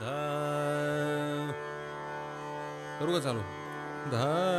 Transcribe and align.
धा. 0.00 1.54
करू 3.00 3.12
का 3.12 3.20
चालू. 3.20 3.40
धा. 4.10 4.54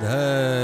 The 0.00 0.63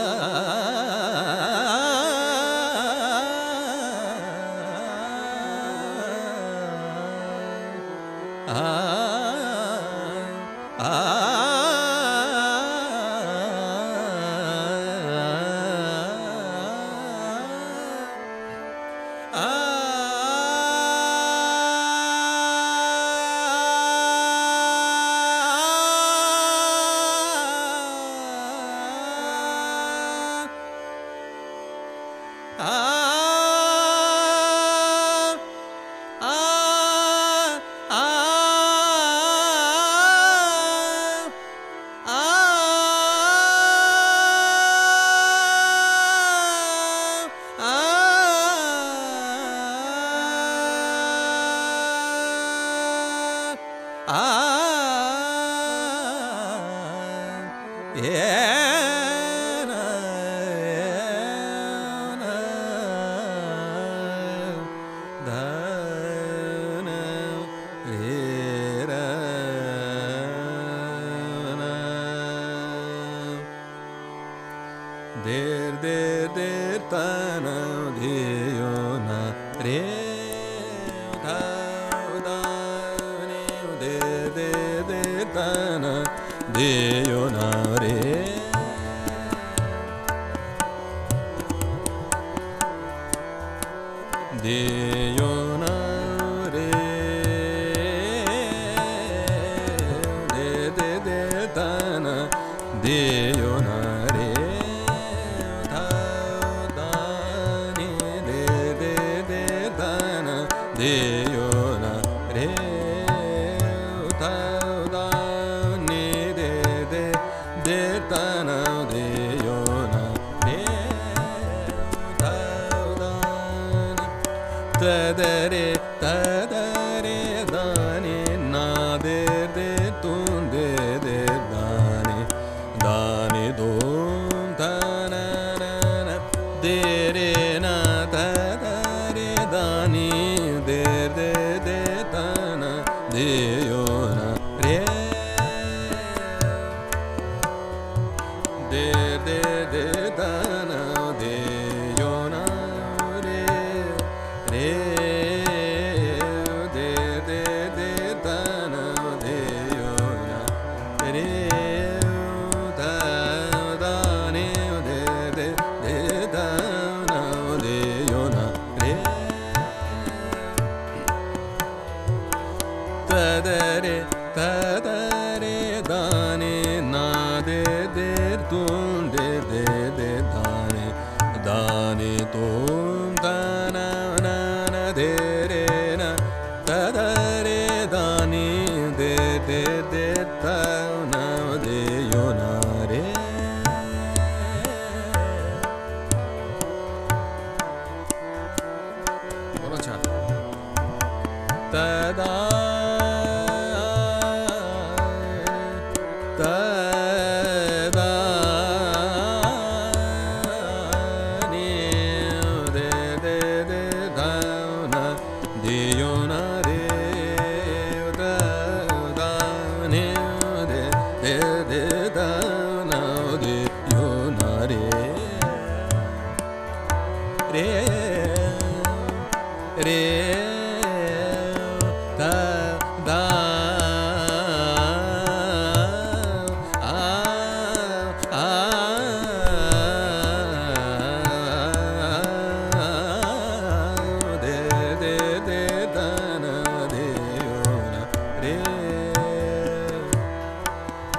तदरे 124.81 125.67
तदरे। 126.01 127.30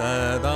said 0.02 0.51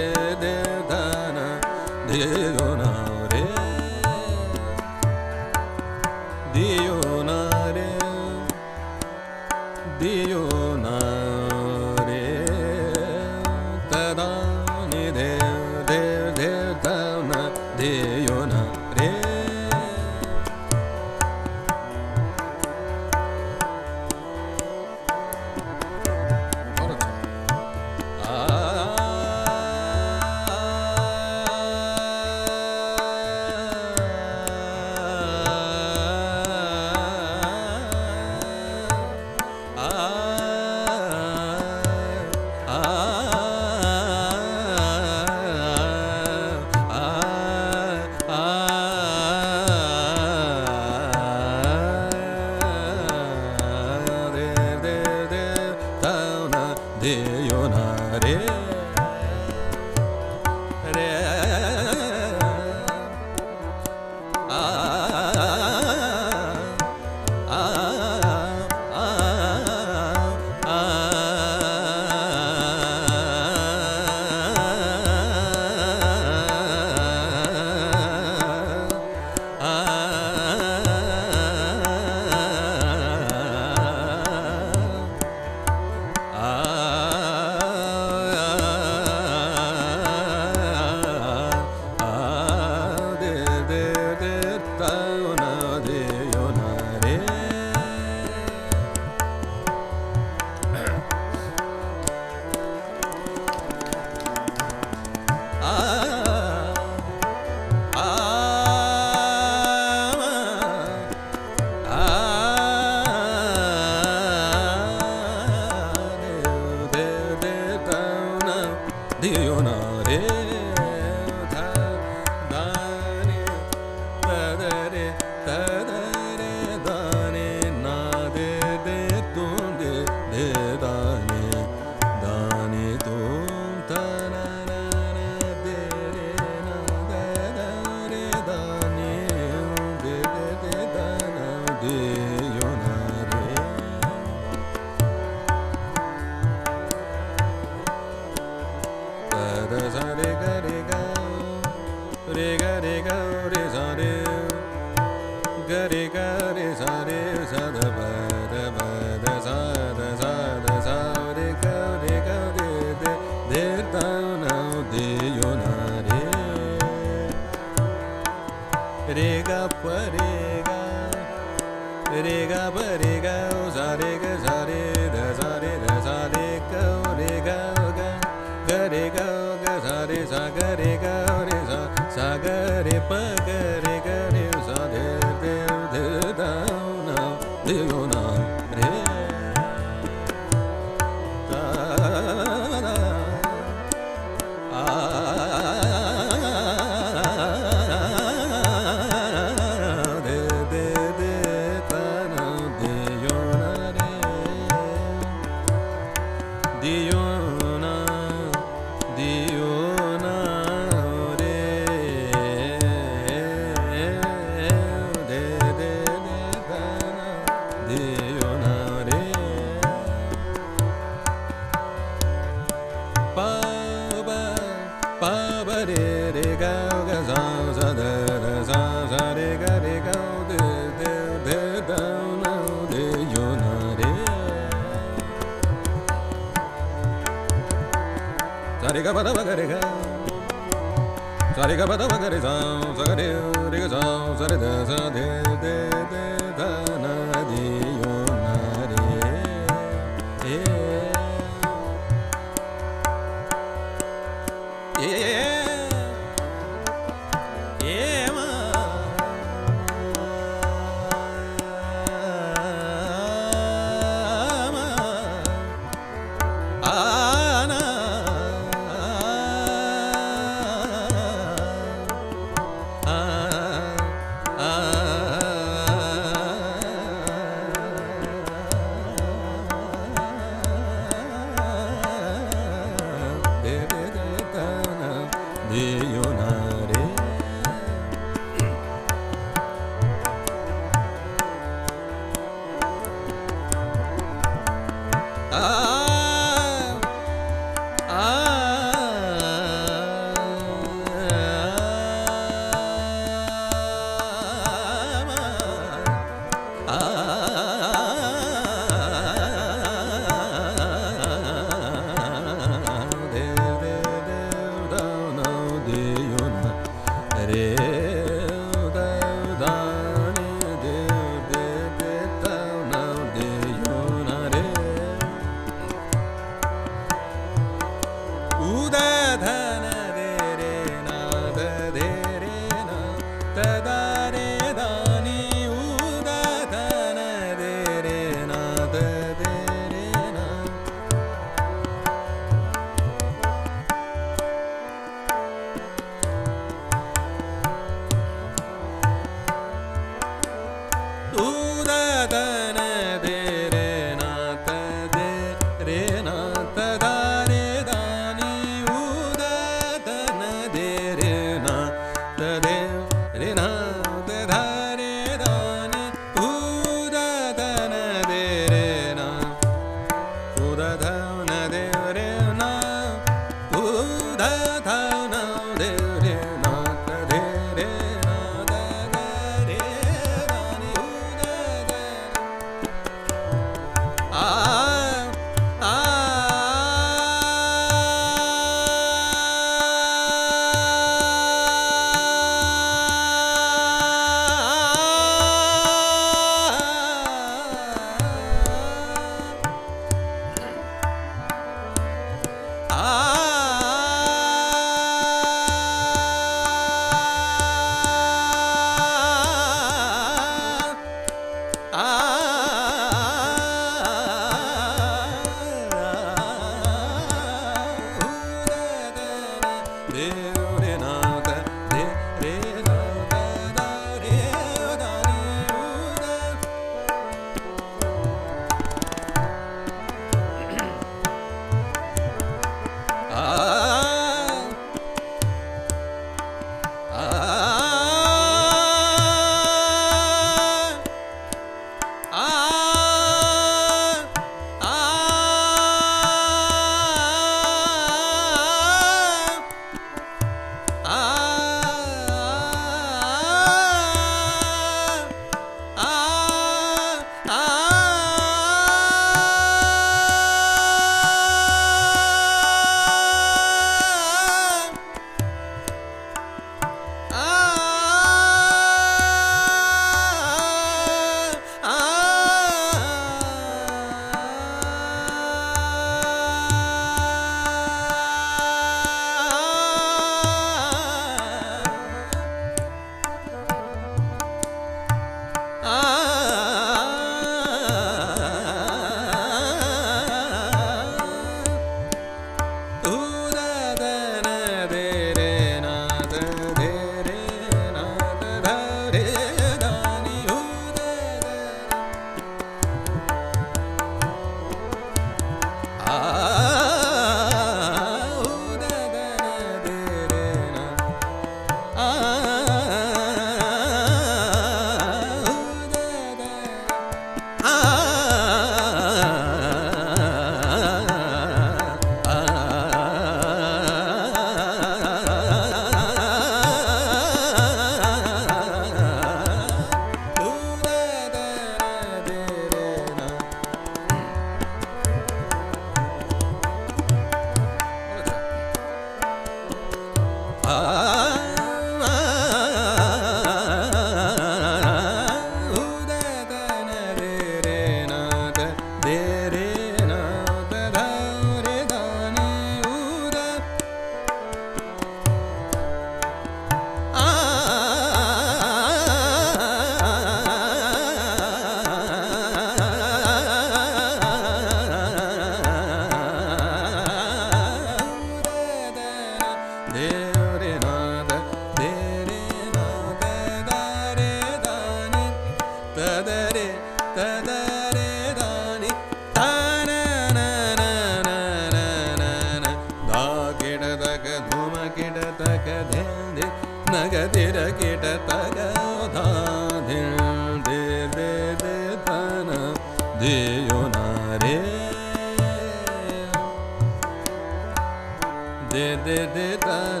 De 598.70 598.96
de 599.04 599.18
de 599.34 599.48
da 599.66 600.00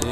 de. 0.00 0.11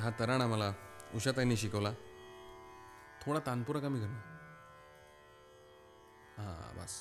हा 0.00 0.10
तराणा 0.18 0.46
मला 0.46 0.72
उषाताईंनी 1.14 1.56
शिकवला. 1.56 1.92
थोडा 3.22 3.40
तानपुरा 3.46 3.80
कमी 3.80 4.00
कर 4.00 4.06
हां 6.38 6.76
बस. 6.76 6.94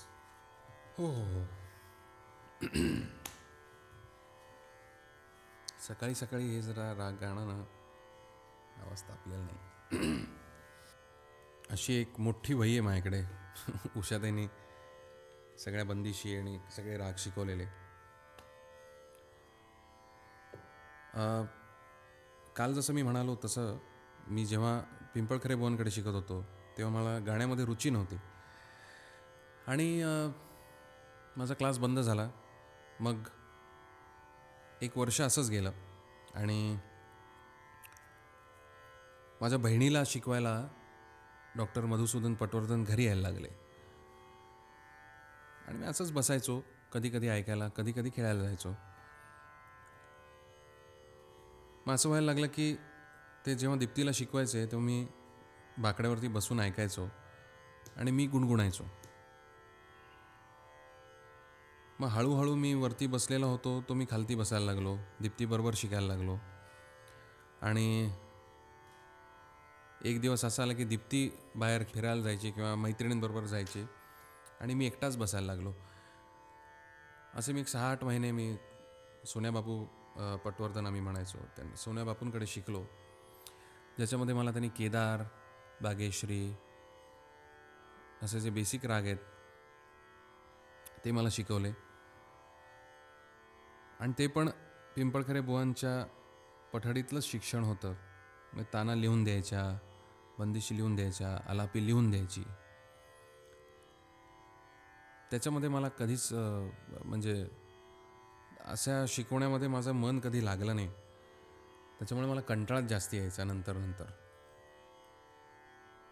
हो 0.97 1.05
हो 1.05 1.23
हो. 1.23 1.45
सकाळी 5.79 6.15
सकाळी 6.15 6.49
हे 6.55 6.61
जरा 6.61 6.91
राग 6.97 7.13
गाणं 7.21 7.47
ना 7.47 7.63
अवस्था 8.83 9.13
आपल्याला 9.13 9.43
नाही. 9.43 10.25
अशी 11.69 11.93
एक 12.01 12.19
मोठी 12.19 12.53
वही 12.53 12.71
आहे 12.71 12.81
माझ्याकडे. 12.81 13.23
उषाताईंनी 13.99 14.47
सगळ्या 15.59 15.85
बंदिशी 15.85 16.37
आणि 16.37 16.59
सगळे 16.75 16.97
राग 16.97 17.13
शिकवलेले. 17.17 17.65
काल 22.57 22.73
जसं 22.73 22.93
मी 22.93 23.01
म्हणालो 23.01 23.35
तसं 23.45 23.77
मी 24.27 24.45
जेव्हा 24.45 24.79
पिंपळखरे 25.13 25.55
बोनकडे 25.55 25.91
शिकत 25.91 26.07
होतो 26.07 26.45
तेव्हा 26.77 26.93
मला 26.93 27.19
गाण्यामध्ये 27.19 27.65
रुची 27.65 27.89
नव्हती. 27.89 28.15
आणि 29.67 30.03
माझा 31.37 31.53
क्लास 31.53 31.79
बंद 31.79 31.99
झाला. 31.99 32.29
मग 32.99 33.27
एक 34.81 34.97
वर्ष 34.97 35.21
असंच 35.21 35.49
गेलं. 35.49 35.71
आणि 36.35 36.77
माझ्या 39.41 39.59
बहिणीला 39.59 40.03
शिकवायला 40.05 40.67
डॉक्टर 41.55 41.85
मधुसूदन 41.85 42.33
पटवर्धन 42.33 42.83
घरी 42.83 43.05
यायला 43.05 43.21
लागले. 43.21 43.49
आणि 45.67 45.77
मी 45.77 45.85
असंच 45.85 46.11
बसायचो 46.11 46.61
कधी 46.93 47.09
कधी 47.09 47.27
ऐकायला 47.27 47.67
कधी 47.67 47.91
कधी 47.91 48.09
खेळायला 48.15 48.43
जायचो. 48.43 48.73
मग 51.87 51.93
असं 51.93 52.09
व्हायला 52.09 52.25
लागलं 52.25 52.47
की 52.47 52.75
ते 53.45 53.55
जेव्हा 53.55 53.77
दीप्तीला 53.77 54.11
शिकवायचे 54.13 54.65
तेव्हा 54.65 54.85
मी 54.85 55.07
बाकड्यावरती 55.77 56.27
बसून 56.27 56.59
ऐकायचो 56.59 57.05
आणि 57.97 58.11
मी 58.11 58.25
गुणगुणायचो. 58.27 58.83
मग 61.99 62.07
हळूहळू 62.07 62.55
मी 62.55 62.73
वरती 62.73 63.07
बसलेला 63.07 63.45
होतो 63.45 63.81
तो 63.81 63.93
मी 63.93 64.05
खालती 64.11 64.35
बसायला 64.35 64.65
लागलो 64.65 64.97
दीप्तीबरोबर 65.21 65.73
शिकायला 65.75 66.07
लागलो. 66.07 66.37
आणि 67.61 68.11
एक 70.05 70.21
दिवस 70.21 70.45
असा 70.45 70.63
आला 70.63 70.73
की 70.73 70.83
दीप्ती 70.83 71.29
बाहेर 71.55 71.83
फिरायला 71.83 72.21
जायची 72.21 72.51
किंवा 72.51 72.75
मैत्रिणींबरोबर 72.75 73.45
जायची 73.45 73.85
आणि 74.61 74.73
मी 74.73 74.87
एकटाच 74.87 75.17
बसायला 75.17 75.47
लागलो. 75.47 75.73
असे 77.33 77.53
मी 77.53 77.61
एक 77.61 77.67
सहा 77.67 77.91
आठ 77.91 78.03
महिने 78.03 78.31
मी 78.31 78.55
सोन्याबापू 79.25 79.85
पटवर्धन 80.45 80.85
आम्ही 80.85 81.01
म्हणायचो 81.01 81.37
त्यांनी. 81.55 81.75
सोन्या 81.77 82.03
बापूंकडे 82.05 82.45
शिकलो. 82.47 82.83
ज्याच्यामध्ये 83.97 84.35
मला 84.35 84.51
त्यांनी 84.51 84.69
केदार 84.77 85.23
बागेश्री 85.81 86.53
असे 88.23 88.39
जे 88.39 88.49
बेसिक 88.49 88.85
राग 88.85 89.03
आहेत 89.03 89.17
ते 91.05 91.11
मला 91.11 91.29
शिकवले. 91.31 91.71
आणि 93.99 94.13
ते 94.19 94.27
पण 94.27 94.49
पिंपळखरे 94.95 95.41
बुवांच्या 95.41 96.05
पठडीतलंच 96.73 97.23
शिक्षण 97.23 97.63
होतं. 97.63 97.93
मग 98.53 98.63
ताना 98.73 98.95
लिहून 98.95 99.23
द्यायच्या 99.23 99.63
बंदिशी 100.39 100.75
लिहून 100.75 100.95
द्यायच्या 100.95 101.37
आलापी 101.49 101.85
लिहून 101.85 102.09
द्यायची. 102.11 102.43
त्याच्यामध्ये 105.31 105.69
मला 105.69 105.87
कधीच 105.89 106.27
म्हणजे 106.33 107.45
अशा 108.67 109.05
शिकवण्यामध्ये 109.07 109.67
माझं 109.67 109.91
मन 109.91 110.19
कधी 110.19 110.45
लागलं 110.45 110.75
नाही. 110.75 110.87
त्याच्यामुळे 111.99 112.29
मला 112.29 112.41
कंटाळाच 112.41 112.83
जास्त 112.83 113.13
यायचा 113.13 113.43
नंतर 113.43 113.73
नंतर. 113.73 114.05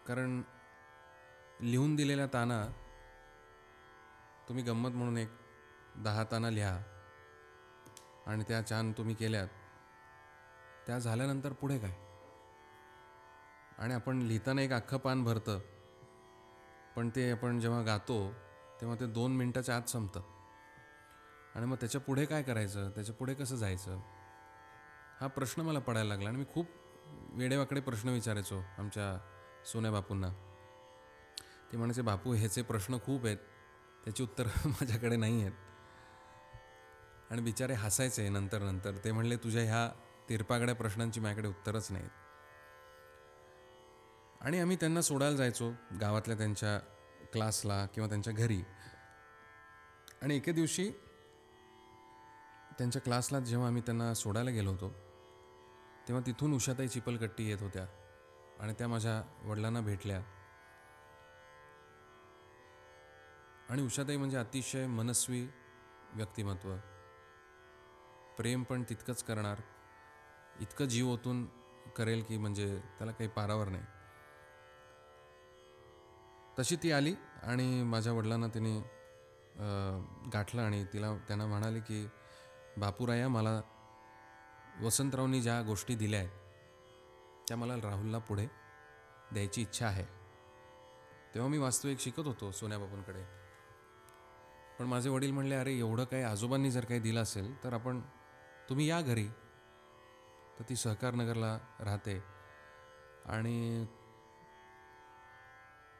कारण 0.08 0.41
लिहून 1.62 1.96
दिलेल्या 1.96 2.26
ताना 2.26 2.68
तुम्ही 4.48 4.63
गंमत 4.63 4.89
म्हणून 4.89 5.18
एक 5.18 5.30
दहा 5.96 6.24
ताना 6.24 6.50
लिहा 6.50 6.80
आणि 8.28 8.44
त्या 8.48 8.70
छान 8.70 8.91
तुम्ही 8.91 9.15
केल्यात. 9.15 9.48
त्या 10.88 11.00
झाल्यानंतर 11.00 11.54
पुढे 11.54 11.80
काय? 11.80 11.94
आणि 13.78 13.94
आपण 13.94 14.18
लिहिताना 14.18 14.62
एक 14.62 14.72
अख्खं 14.72 14.98
पान 14.98 15.24
भरतं. 15.24 15.60
पण 16.96 17.10
ते 17.10 17.32
आपण 17.32 17.60
जेव्हा 17.60 17.82
गातो 17.82 18.34
तेव्हा 18.82 18.96
ते 19.00 19.06
दोन 19.06 19.36
मिनटाच्या 19.36 19.78
आत 19.78 19.89
संपतं. 19.89 20.35
आणि 21.56 21.65
मग 21.65 21.76
त्याच्या 21.76 22.02
पुढे 22.02 22.26
काय 22.26 22.44
करायचं? 22.44 22.89
त्याच्या 22.89 23.15
पुढे 23.15 23.34
कसं 23.34 23.56
जायचं? 23.56 24.00
हा 25.22 25.28
प्रश्न 25.28 25.62
मला 25.62 25.80
पडायला 25.80 26.10
लागला 26.10 26.30
आणि 26.30 26.38
मी 26.38 26.46
खूप 26.54 26.68
वेडेवाकडे 27.30 27.82
प्रश्न 27.82 28.10
विचारायचो 28.10 28.63
आमच्या 28.78 29.20
सोन्या 29.65 29.91
बापूंना. 29.91 30.30
ते 31.72 31.78
म्हणायचे 31.78 32.02
बापू 32.02 32.34
ह्याचे 32.34 32.62
प्रश्न 32.62 32.98
खूप 33.06 33.26
आहेत. 33.26 33.38
त्याची 34.04 34.24
उत्तरं 34.24 34.48
माझ्याकडे 34.70 35.15
नाही 35.15 35.41
आहेत. 35.41 35.52
आणि 37.32 37.41
बिचारे 37.41 37.74
हसायचे 37.74 38.30
नंतर 38.30 38.62
नंतर. 38.62 38.91
ते 39.04 39.12
म्हणले 39.12 39.36
तुझ्या 39.36 39.63
ह्या 39.63 39.89
तिरपागड्या 40.30 40.76
प्रश्नांची 40.76 41.20
माझ्याकडे 41.20 41.48
उत्तरच 41.48 41.91
नाहीत. 41.91 42.10
आणि 44.41 44.60
आम्ही 44.60 44.78
त्यांना 44.80 45.02
सोडायला 45.02 45.36
जायचो 45.36 45.74
गावातल्या 46.02 46.38
त्यांच्या 46.38 46.80
क्लासला 47.34 47.86
किंवा 47.86 48.10
त्यांच्या 48.10 48.34
घरी. 48.34 48.62
आणि 50.22 50.36
एके 50.36 50.52
दिवशी 50.52 50.91
त्यांच्या 52.77 53.01
क्लासला 53.01 53.39
जेव्हा 53.39 53.67
आम्ही 53.67 53.81
त्यांना 53.81 54.13
सोडायला 54.13 54.51
गेलो 54.51 54.71
होतो 54.71 54.89
तेव्हा 56.07 56.25
तिथून 56.25 56.53
उषाताई 56.53 56.88
चिपलकट्टी 56.88 57.49
येत 57.49 57.61
होत्या 57.61 57.85
आणि 58.59 58.73
त्या 58.73 58.88
माझ्या 58.88 59.21
वडिलांना 59.43 59.81
भेटल्या. 59.81 60.21
आणि 63.69 63.81
उषाताई 63.81 64.17
म्हणजे 64.17 64.38
अतिशय 64.38 64.85
मनस्वी 64.88 65.47
व्यक्तिमत्व. 66.13 66.75
प्रेम 68.38 68.63
पण 68.63 68.83
तितकंच 68.83 69.23
करणार. 69.23 69.61
इतकं 70.59 70.85
जीव 70.85 71.09
ओतून 71.09 71.45
करेल 71.97 72.23
की 72.23 72.38
म्हणजे 72.38 72.67
त्याला 72.97 73.11
काही 73.11 73.29
पारावर 73.29 73.67
नाही. 73.67 73.83
तशी 76.59 76.75
ती 76.75 76.91
आली 76.91 77.13
आणि 77.43 77.83
माझ्या 77.83 78.13
वडिलांना 78.13 78.47
तिने 78.47 78.77
गाठलं 80.33 80.61
आणि 80.61 80.83
तिला 80.93 81.15
त्यांना 81.17 81.45
म्हणाले 81.45 81.79
की 81.79 82.05
बापूराया 82.77 83.27
मला 83.27 83.61
वसंतरावनी 84.81 85.41
ज्या 85.41 85.61
गोष्टी 85.61 85.95
दिल्या 85.95 86.19
आहेत 86.19 86.31
त्या 87.47 87.57
मला 87.57 87.75
राहुलला 87.75 88.17
पुढे 88.17 88.47
द्यायची 89.31 89.61
इच्छा 89.61 89.88
आहे. 89.88 90.05
तेव्हा 91.33 91.49
मी 91.49 91.57
वास्तविक 91.57 91.99
शिकत 91.99 92.19
होतो 92.19 92.51
सोन्याबापूंकडे. 92.51 93.23
पण 94.79 94.85
माझे 94.85 95.09
वडील 95.09 95.31
म्हणले 95.31 95.55
अरे 95.55 95.73
एवढं 95.73 96.03
काही 96.03 96.23
आजोबांनी 96.23 96.71
जर 96.71 96.85
काही 96.85 96.99
दिलं 96.99 97.21
असेल 97.21 97.63
तर 97.63 97.73
आपण 97.73 98.01
तुम्ही 98.69 98.89
या 98.89 99.01
घरी. 99.01 99.27
तर 100.59 100.63
ती 100.69 100.75
सहकारनगरला 100.75 101.59
राहते. 101.79 102.23
आणि 103.25 103.85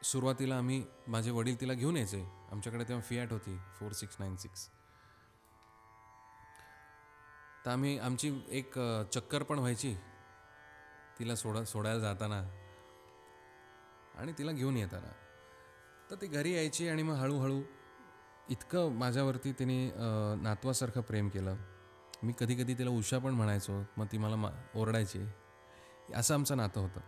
सुरुवातीला 0.02 0.56
आम्ही 0.56 0.84
माझे 1.08 1.30
वडील 1.30 1.60
तिला 1.60 1.72
घेऊन 1.72 1.96
यायचे. 1.96 2.26
आमच्याकडे 2.52 2.84
तेव्हा 2.84 3.02
फियाट 3.02 3.32
होती 3.32 3.58
फोर 3.58 3.92
सिक्स 3.92 4.16
नाईन 4.18 4.36
सिक्स 4.36 4.70
तर 7.66 7.70
आम्ही 7.70 7.98
आमची 7.98 8.30
एक 8.48 8.78
चक्कर 9.12 9.42
पण 9.42 9.58
व्हायची. 9.58 9.94
तिला 11.18 11.34
सोडा 11.34 11.64
सोडायला 11.64 12.00
जाताना. 12.00 12.42
आणि 14.18 14.32
तिला 14.38 14.52
घेऊन 14.52 14.76
येताना. 14.76 15.12
तर 16.10 16.16
ती 16.20 16.26
घरी 16.26 16.52
यायची 16.54 16.88
आणि 16.88 17.02
मग 17.02 17.14
हळूहळू 17.14 17.60
इतकं 18.50 18.92
माझ्यावरती 18.92 19.52
तिने 19.52 19.90
नातवासारखं 20.42 21.00
प्रेम 21.00 21.28
केलं. 21.28 21.56
मी 22.22 22.32
कधी 22.38 22.54
कधी 22.54 22.74
तिला 22.74 22.90
उषा 22.90 23.18
पण 23.18 23.30
म्हणायचो 23.30 23.82
मग 23.96 24.06
ती 24.12 24.18
मला 24.18 24.36
मा 24.36 24.50
ओरडायची. 24.74 25.24
असं 26.14 26.34
आमचं 26.34 26.56
नातं 26.56 26.80
होतं. 26.80 27.00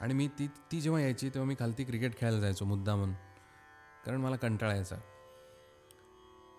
आणि 0.00 0.14
मी 0.14 0.28
ती 0.28 0.46
ती 0.72 0.80
जेव्हा 0.80 1.00
यायची 1.00 1.28
तेव्हा 1.28 1.48
मी 1.48 1.54
खालती 1.58 1.84
क्रिकेट 1.84 2.16
खेळायला 2.18 2.40
जायचो 2.40 2.64
मुद्दा 2.64 2.94
म्हणून 2.96 3.14
कारण 4.04 4.20
मला 4.20 4.36
कंटाळा 4.36 4.74
यायचा. 4.74 4.96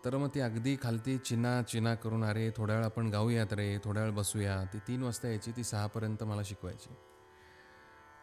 तर 0.05 0.17
मग 0.17 0.27
ती 0.35 0.39
अगदी 0.39 0.77
खालती 0.83 1.17
चिना 1.17 1.61
चिना 1.61 1.95
करून 1.95 2.23
अरे 2.23 2.51
थोड्या 2.57 2.75
वेळ 2.75 2.85
आपण 2.85 3.07
गाऊयात 3.07 3.53
रे 3.53 3.77
थोड्या 3.83 4.03
वेळ 4.03 4.11
बसूया. 4.11 4.63
ती 4.73 4.79
तीन 4.79 5.03
वाजता 5.03 5.27
यायची 5.27 5.51
ती 5.51 5.63
सहापर्यंत 5.63 6.23
मला 6.23 6.41
शिकवायची. 6.45 6.95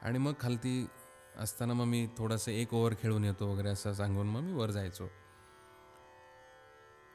आणि 0.03 0.19
मग 0.19 0.33
खालती 0.41 0.87
असताना 1.37 1.75
मग 1.75 1.85
मी 1.85 2.09
थोडंसं 2.19 2.51
एक 2.51 2.75
ओव्हर 2.75 2.95
खेळून 3.03 3.25
येतो 3.25 3.53
वगैरे 3.53 3.69
असं 3.69 3.93
सांगून 3.93 4.27
मग 4.27 4.41
मी 4.41 4.53
वर 4.53 4.71
जायचो. 4.71 5.09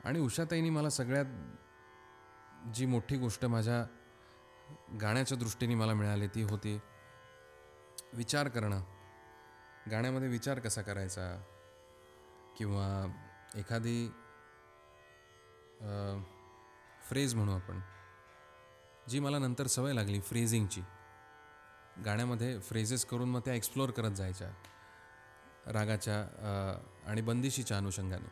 आणि 0.04 0.19
उषाताईनी 0.19 0.69
मला 0.69 0.89
सगळ्यात 0.89 1.26
जी 2.74 2.86
मोठी 2.86 3.17
गोष्ट 3.17 3.45
माझ्या 3.45 3.86
गाण्याच्या 5.02 5.38
दृष्टीने 5.38 5.76
मला 5.76 5.93
मिळाली 5.93 6.28
ती 6.28 6.41
होती 6.41 6.80
विचार 8.13 8.48
करणं. 8.48 8.82
गाण्यामध्ये 9.91 10.28
विचार 10.28 10.60
कसा 10.60 10.82
करायचा? 10.82 11.43
किंवा 12.58 13.13
एखादी 13.56 14.12
फ्रेज 15.82 17.34
म्हणू 17.36 17.52
आपण 17.52 17.80
जी 19.10 19.20
मला 19.20 19.39
नंतर 19.39 19.68
सवय 19.68 19.94
लागली 19.94 20.20
फ्रेझिंगची 20.20 20.82
गाण्यामध्ये 22.06 22.60
फ्रेजेस 22.60 23.06
करून 23.06 23.30
मग 23.30 23.39
त्या 23.46 23.54
एक्सप्लोअर 23.54 23.92
करत 23.92 24.12
जायच्या 24.12 24.50
रागाच्या 25.72 26.20
आणि 27.08 27.22
बंदिशीच्या 27.22 27.78
अनुषंगाने. 27.78 28.28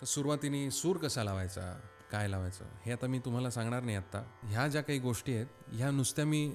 तर 0.00 0.06
सुरुवातीने 0.06 0.70
सूर 0.70 0.96
कसा 0.96 1.24
लावायचा 1.24 1.72
काय 2.10 2.28
लावायचं 2.28 2.64
हे 2.84 2.92
आता 2.92 3.06
मी 3.06 3.18
तुम्हाला 3.18 3.50
सांगणार 3.50 3.82
नाही 3.82 3.96
आत्ता. 3.96 4.22
ह्या 4.42 4.66
ज्या 4.68 4.82
काही 4.82 4.98
गोष्टी 4.98 5.34
आहेत 5.34 5.46
ह्या 5.72 5.90
नुसत्या 5.90 6.24
मी 6.24 6.52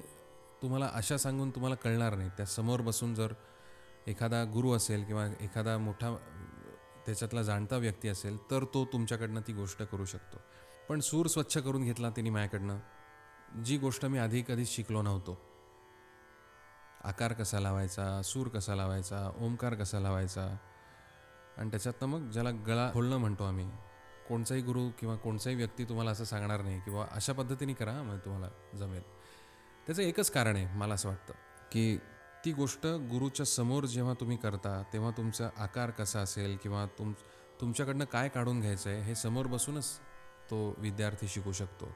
तुम्हाला 0.62 0.90
अशा 0.94 1.18
सांगून 1.18 1.50
तुम्हाला 1.50 1.76
कळणार 1.76 2.16
नाही. 2.16 2.30
त्या 2.38 2.46
समोर 2.46 2.82
बसून 2.82 3.14
जर 3.16 3.34
एखादा 4.08 4.44
गुरु 4.44 4.72
असेल 4.72 5.04
किंवा 5.04 5.28
एखादा 5.40 5.78
मोठा 5.78 6.16
त्याच्यातला 7.06 7.42
जाणता 7.44 7.78
व्यक्ती 7.78 8.08
असेल 8.08 8.38
तर 8.52 8.64
तो 8.74 8.86
तुमच्याकडनं 8.86 9.42
ती 9.48 9.54
गोष्ट 9.54 9.84
करू 9.84 10.06
शकतो. 10.06 10.38
पण 10.90 11.00
सूर 11.00 11.28
स्वच्छ 11.28 11.58
करून 11.58 11.84
घेतला 11.84 12.10
तिने 12.10 12.30
माझ्याकडनं 12.30 13.64
जी 13.64 13.78
गोष्ट 13.78 14.06
मी 14.06 14.18
आधी 14.18 14.44
कधीच 14.48 14.70
शिकलो 14.70 15.02
नव्हतो. 15.02 15.38
आकार 17.04 17.34
कसा 17.34 17.60
लावायचा 17.60 18.22
सूर 18.22 18.48
कसा 18.48 18.76
लावायचा 18.76 19.32
ओंकार 19.40 19.74
कसा 19.74 20.00
लावायचा 20.00 20.58
आणि 21.58 21.70
त्याच्यातनं 21.70 22.08
मग 22.08 22.30
ज्याला 22.32 22.52
गळा 22.68 22.90
खोलणं 22.94 23.18
म्हणतो 23.18 23.44
आम्ही 23.44 23.70
कोणचाही 24.28 24.62
गुरु 24.62 24.90
किंवा 25.00 25.16
कोणचाही 25.16 25.56
व्यक्ती 25.56 25.84
तुम्हाला 25.84 26.12
असं 26.12 26.24
सांगणार 26.24 26.62
नाही 26.62 26.80
किंवा 26.80 27.06
अशा 27.12 27.34
पद्धतीने 27.34 27.74
करा 27.74 28.02
मग 28.04 28.18
तुम्हाला 28.18 28.78
जमेल. 28.78 29.02
त्याचं 29.86 30.02
एकच 30.02 30.32
कारण 30.32 30.56
आहे 30.56 30.78
मला 30.78 30.94
असं 30.94 31.10
वाटतं 31.10 31.34
की 31.72 31.98
ती 32.46 32.52
गोष्ट 32.52 32.86
गुरुच्या 32.86 33.46
समोर 33.46 33.86
जेव्हा 33.86 34.14
तुम्ही 34.14 34.38
करता 34.38 34.84
तेव्हा 34.94 35.12
तुमचा 35.12 35.50
आकार 35.58 35.90
कसा 35.90 36.20
असेल 36.20 36.58
किंवा 36.64 36.86
तुम 36.86 37.14
तुमच्याकडनं 37.62 38.06
काय 38.06 38.30
काढून 38.30 38.62
घ्यायचं 38.62 38.90
आहे 38.90 39.02
हे 39.02 39.16
समोर 39.16 39.46
बसूनच 39.46 40.00
तो 40.50 40.76
विद्यार्थी 40.78 41.28
शिकू 41.28 41.52
शकतो. 41.52 41.92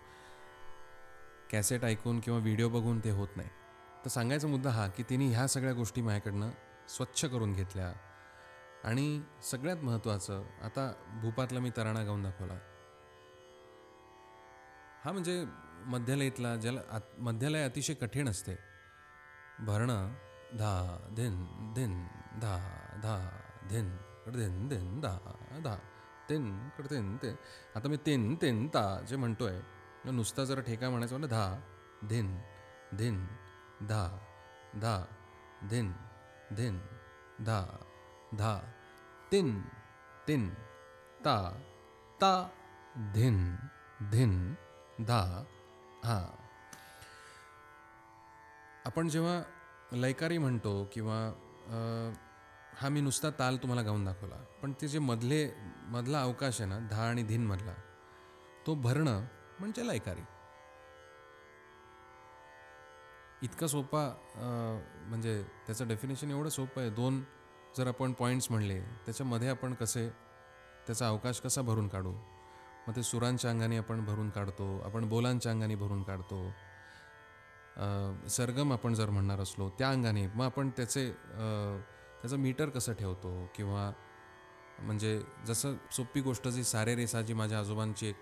कॅसेट 1.51 1.83
ऐकून 1.83 2.19
किंवा 2.19 2.39
व्हिडिओ 2.39 2.69
बघून 2.69 2.99
ते 2.99 3.11
होत 3.11 3.27
नाही. 3.35 3.49
तर 4.05 4.09
सांगायचा 4.09 4.47
मुद्दा 4.47 4.69
हा 4.69 4.87
की 4.87 5.03
तिने 5.03 5.27
ह्या 5.27 5.47
सगळ्या 5.47 5.73
गोष्टी 5.73 6.01
माझ्याकडनं 6.01 6.49
स्वच्छ 6.89 7.25
करून 7.25 7.53
घेतल्या. 7.53 7.93
आणि 8.83 9.21
सगळ्यात 9.43 9.77
महत्त्वाचं 9.77 10.43
आता 10.61 10.93
भूपातला 11.21 11.59
मी 11.59 11.71
तराणा 11.77 12.03
गाऊन 12.03 12.23
दाखवला. 12.23 12.53
हा 15.05 15.11
म्हणजे 15.11 15.45
मध्यलयीतला 15.85 16.55
ज्याला 16.55 16.81
आत- 16.91 17.21
मध्यलय 17.21 17.63
अतिशय 17.63 17.93
कठीण 17.93 18.29
असते. 18.29 18.53
भरणं 19.59 20.13
धा 20.57 20.73
धिन 21.15 21.35
धिन 21.75 21.93
धा 22.41 22.55
धा 23.03 23.15
धिन 23.69 23.87
धिन 24.33 24.67
धिन 24.69 25.01
धा 25.01 25.13
धा 25.63 25.75
तिन 26.29 26.69
तिन 26.89 27.17
ते. 27.17 27.29
आता 27.75 27.89
मी 27.89 27.97
तिन 27.97 28.35
तिन 28.35 28.67
ता 28.67 29.01
जे 29.01 29.15
म्हणतोय 29.15 29.61
नुसता 30.05 30.43
जर 30.43 30.61
ठेका 30.61 30.89
म्हणायचं 30.89 31.15
म्हणजे 31.15 31.35
धा 31.35 31.61
धिन 32.09 32.37
धिन 32.97 33.27
धा 33.81 34.03
धा 34.81 35.05
धिन 35.69 35.93
धिन 36.51 36.79
धा 37.45 37.59
धा 38.33 38.59
तिन 39.31 39.61
तिन 40.27 40.49
ता 41.25 41.37
ता 42.21 42.49
धिन 43.13 43.55
धिन 44.11 44.55
धा 44.99 45.45
हा. 46.03 46.19
आपण 48.85 49.09
जेव्हा 49.09 49.41
लयकारी 49.91 50.37
म्हणतो 50.37 50.71
किंवा 50.93 51.17
हा 52.77 52.89
मी 52.89 53.01
नुसता 53.01 53.29
ताल 53.39 53.57
तुम्हाला 53.57 53.81
गाऊन 53.81 54.03
दाखवला 54.05 54.35
पण 54.61 54.73
ते 54.81 54.87
जे 54.87 54.99
मधले 54.99 55.47
मधला 55.91 56.21
अवकाश 56.21 56.59
आहे 56.61 56.69
ना 56.69 56.77
धा 56.91 57.01
आणि 57.09 57.23
धीनमधला 57.23 57.73
तो 58.67 58.75
भरणं 58.75 59.25
म्हणजे 59.59 59.87
लयकारी. 59.87 60.21
इतका 63.43 63.67
सोपा 63.67 64.07
म्हणजे 65.09 65.41
त्याचं 65.67 65.87
डेफिनेशन 65.87 66.31
एवढं 66.31 66.49
सोपं 66.49 66.81
आहे 66.81 66.89
दोन 66.89 67.21
जर 67.77 67.87
आपण 67.87 68.13
पॉईंट्स 68.13 68.49
म्हणले 68.51 68.79
त्याच्यामध्ये 69.05 69.49
आपण 69.49 69.73
कसे 69.73 70.07
त्याचा 70.87 71.07
अवकाश 71.07 71.39
कसा 71.41 71.61
भरून 71.61 71.87
काढू? 71.87 72.11
मग 72.87 72.95
ते 72.95 73.03
सुरांच्या 73.03 73.51
अंगाने 73.51 73.77
आपण 73.77 74.05
भरून 74.05 74.29
काढतो 74.29 74.77
आपण 74.85 75.07
बोलांच्या 75.09 75.51
अंगाने 75.51 75.75
भरून 75.75 76.03
काढतो 76.03 76.41
सरगम 78.29 78.73
आपण 78.73 78.93
जर 78.93 79.09
म्हणणार 79.09 79.39
असलो 79.39 79.69
त्या 79.69 79.89
अंगाने 79.89 80.25
मग 80.27 80.45
आपण 80.45 80.69
त्याचे 80.69 81.09
त्याचं 82.21 82.37
मीटर 82.37 82.69
कसं 82.69 82.93
ठेवतो? 82.93 83.31
किंवा 83.55 83.91
म्हणजे 84.79 85.21
जसं 85.47 85.75
सोपी 85.91 86.21
गोष्ट 86.21 86.47
जी 86.47 86.63
सारे 86.63 86.95
रेसा 86.95 87.21
जी 87.21 87.33
माझ्या 87.33 87.59
आजोबांची 87.59 88.07
एक 88.07 88.15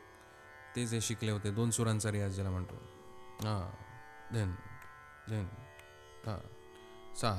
ते 0.75 0.85
जे 0.87 1.01
शिकले 1.01 1.31
होते 1.31 1.51
दोन 1.51 1.69
सुरांचा 1.71 2.11
रियाज 2.11 2.33
ज्याला 2.35 2.49
म्हणतो. 2.49 2.75
हां 3.43 3.69
धन 4.33 4.53
धन 5.29 5.45
हां 6.25 6.39
सा 7.15 7.31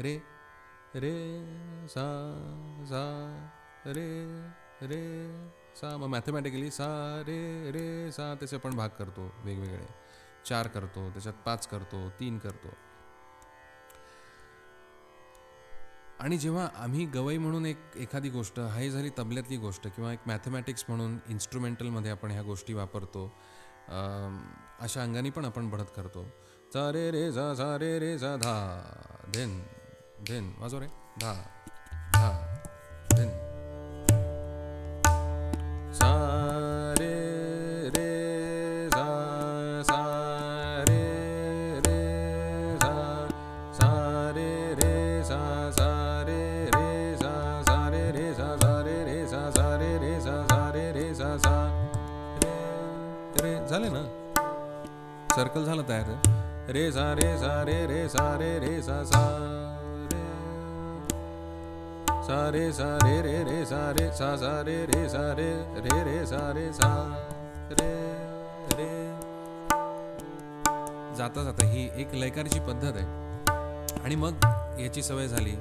रे 0.00 0.16
रे 0.94 1.14
सा 1.88 2.04
सा 2.88 3.04
रे 3.86 4.08
रे 4.82 5.02
सा 5.76 5.96
मग 5.96 6.06
मॅथमॅटिकली 6.06 6.70
सा 6.70 6.86
रे 7.26 7.70
रे 7.72 8.12
सा 8.12 8.34
त्याचे 8.34 8.56
आपण 8.56 8.76
भाग 8.76 8.88
करतो 8.88 9.30
वेगवेगळे. 9.44 9.86
चार 10.48 10.66
करतो 10.66 11.08
त्याच्यात 11.10 11.34
पाच 11.46 11.66
करतो 11.68 12.08
तीन 12.20 12.38
करतो. 12.38 12.74
आणि 16.20 16.38
जेव्हा 16.38 16.68
आम्ही 16.76 17.04
गवई 17.04 17.38
म्हणून 17.38 17.66
एक 17.66 17.96
एखादी 17.96 18.28
गोष्ट 18.30 18.58
हाय 18.60 18.88
झाली 18.90 19.10
तबल्यातली 19.18 19.56
गोष्ट 19.56 19.86
किंवा 19.86 20.12
एक 20.12 20.26
मॅथमॅटिक्स 20.26 20.84
म्हणून 20.88 21.18
इन्स्ट्रुमेंटलमध्ये 21.28 22.10
आपण 22.10 22.30
ह्या 22.30 22.42
गोष्टी 22.42 22.74
वापरतो 22.74 23.26
अशा 24.80 25.02
अंगाने 25.02 25.30
पण 25.30 25.44
आपण 25.44 25.68
बढत 25.70 25.90
करतो. 25.96 26.24
चा 26.72 26.90
रे 26.92 27.10
रे 27.10 27.30
सा 27.32 27.54
सा 27.54 27.76
रे 27.78 27.98
रे 27.98 28.18
सा 28.18 28.34
धा 28.36 28.56
धेन 29.34 29.60
धेन 30.26 30.52
वाजव 30.58 30.78
रे 30.78 30.86
धा. 31.20 31.32
झाले 53.68 53.88
ना? 53.88 54.02
सर्कल 55.34 55.64
झालं 55.64 55.82
तयार. 55.88 56.70
रे 56.70 56.90
सा 56.92 57.12
रे 57.14 57.36
सा 57.38 57.62
रे 57.64 57.86
रे 57.86 58.08
सा 58.08 58.36
रे 58.38 58.58
रे 58.58 58.82
सा 58.82 59.02
सा 59.04 59.20
रे. 60.12 60.24
सा 62.26 62.38
रे 62.50 62.72
सा 62.72 62.96
रे 63.04 63.20
रे 63.22 63.42
रे 63.44 63.64
सा 63.66 63.92
रे 63.92 64.08
सा 64.12 64.36
सा 64.36 64.62
रे 64.66 64.76
रे 64.86 65.08
सा 65.08 65.34
रे 65.34 65.50
रे 65.80 66.02
रे 66.04 66.26
सा 66.26 66.52
रे 66.52 66.72
सा 66.72 66.90
रे 67.70 67.90
रे. 68.76 68.90
जाता 71.16 71.42
जाता 71.42 71.64
ही 71.64 71.88
एक 71.96 72.14
लयकारची 72.14 72.60
पद्धत 72.60 72.96
आहे. 72.96 73.06
आणि 74.04 74.14
मग 74.14 74.44
याची 74.80 75.02
सवय 75.02 75.28
झाली. 75.28 75.54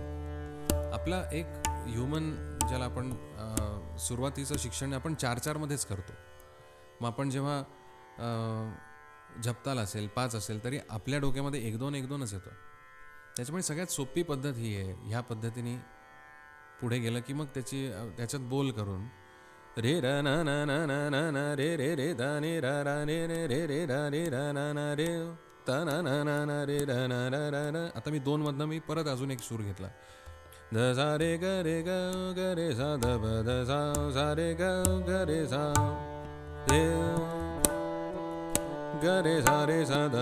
आपला 0.93 1.23
एक 1.33 1.45
ह्युमन 1.67 2.31
ज्याला 2.67 2.85
आपण 2.85 3.13
सुरुवातीचं 3.99 4.55
शिक्षण 4.57 4.93
आपण 4.93 5.13
चार 5.13 5.37
चारमध्येच 5.37 5.85
करतो. 5.85 6.13
मग 7.01 7.07
आपण 7.07 7.29
जेव्हा 7.29 7.63
झपताल 9.43 9.79
असेल 9.79 10.07
पाच 10.15 10.35
असेल 10.35 10.63
तरी 10.63 10.79
आपल्या 10.89 11.19
डोक्यामध्ये 11.19 11.67
एक 11.67 11.77
दोन 11.79 11.95
एक 11.95 12.07
दोनच 12.09 12.33
येतं. 12.33 12.49
त्याच्यामुळे 13.35 13.63
सगळ्यात 13.63 13.91
सोपी 13.91 14.23
पद्धत 14.23 14.57
ही 14.57 14.75
आहे. 14.75 14.93
ह्या 15.09 15.21
पद्धतीने 15.21 15.75
पुढे 16.81 16.97
गेलं 16.99 17.19
की 17.27 17.33
मग 17.33 17.45
त्याची 17.53 17.87
त्याच्यात 18.17 18.43
बोल 18.49 18.71
करून 18.71 19.05
रे 19.77 19.93
र 20.01 20.07
न 20.23 20.27
न 20.47 20.49
न 20.67 20.75
न 20.89 20.93
न 21.13 21.15
न 21.35 21.37
रे 21.59 21.75
रे 21.77 21.95
रे 21.95 22.13
द 22.13 22.21
ने 22.41 22.59
र 22.63 22.67
र 22.87 23.03
ने 23.05 23.17
रे 23.27 23.39
रे 23.47 23.65
रे 23.67 23.79
र 23.85 23.93
रे 24.11 24.23
र 24.31 24.35
न 24.55 24.59
न 24.77 24.79
रे 24.95 25.07
त 25.67 25.69
न 25.87 25.99
न 26.05 26.09
न 26.27 26.31
न 26.47 26.63
रे 26.67 26.79
र 26.87 26.95
न 27.11 27.13
र 27.33 27.35
र 27.51 27.57
र 27.75 27.77
आता 27.91 28.11
मी 28.11 28.19
दोन 28.19 28.41
मधनं 28.41 28.65
मी 28.65 28.79
परत 28.87 29.07
अजून 29.07 29.31
एक 29.31 29.41
सूर 29.43 29.61
घेतला. 29.61 29.89
ध 30.73 30.77
सा 30.95 31.07
रे 31.19 31.31
ग 31.37 31.45
रे 31.67 31.77
ग 31.83 31.89
ग 32.37 32.39
रे 32.55 32.67
सा 32.75 32.95
ध 33.03 33.05
ब 33.19 33.25
ध 33.47 33.49
सा 33.67 33.79
सा 34.15 34.25
रे 34.39 34.53
ग 34.55 34.63
ग 35.07 35.11
रे 35.27 35.39
सा 35.47 35.63
रे 36.71 36.94
गरे 39.03 39.35
सारे 39.41 39.85
साध 39.85 40.15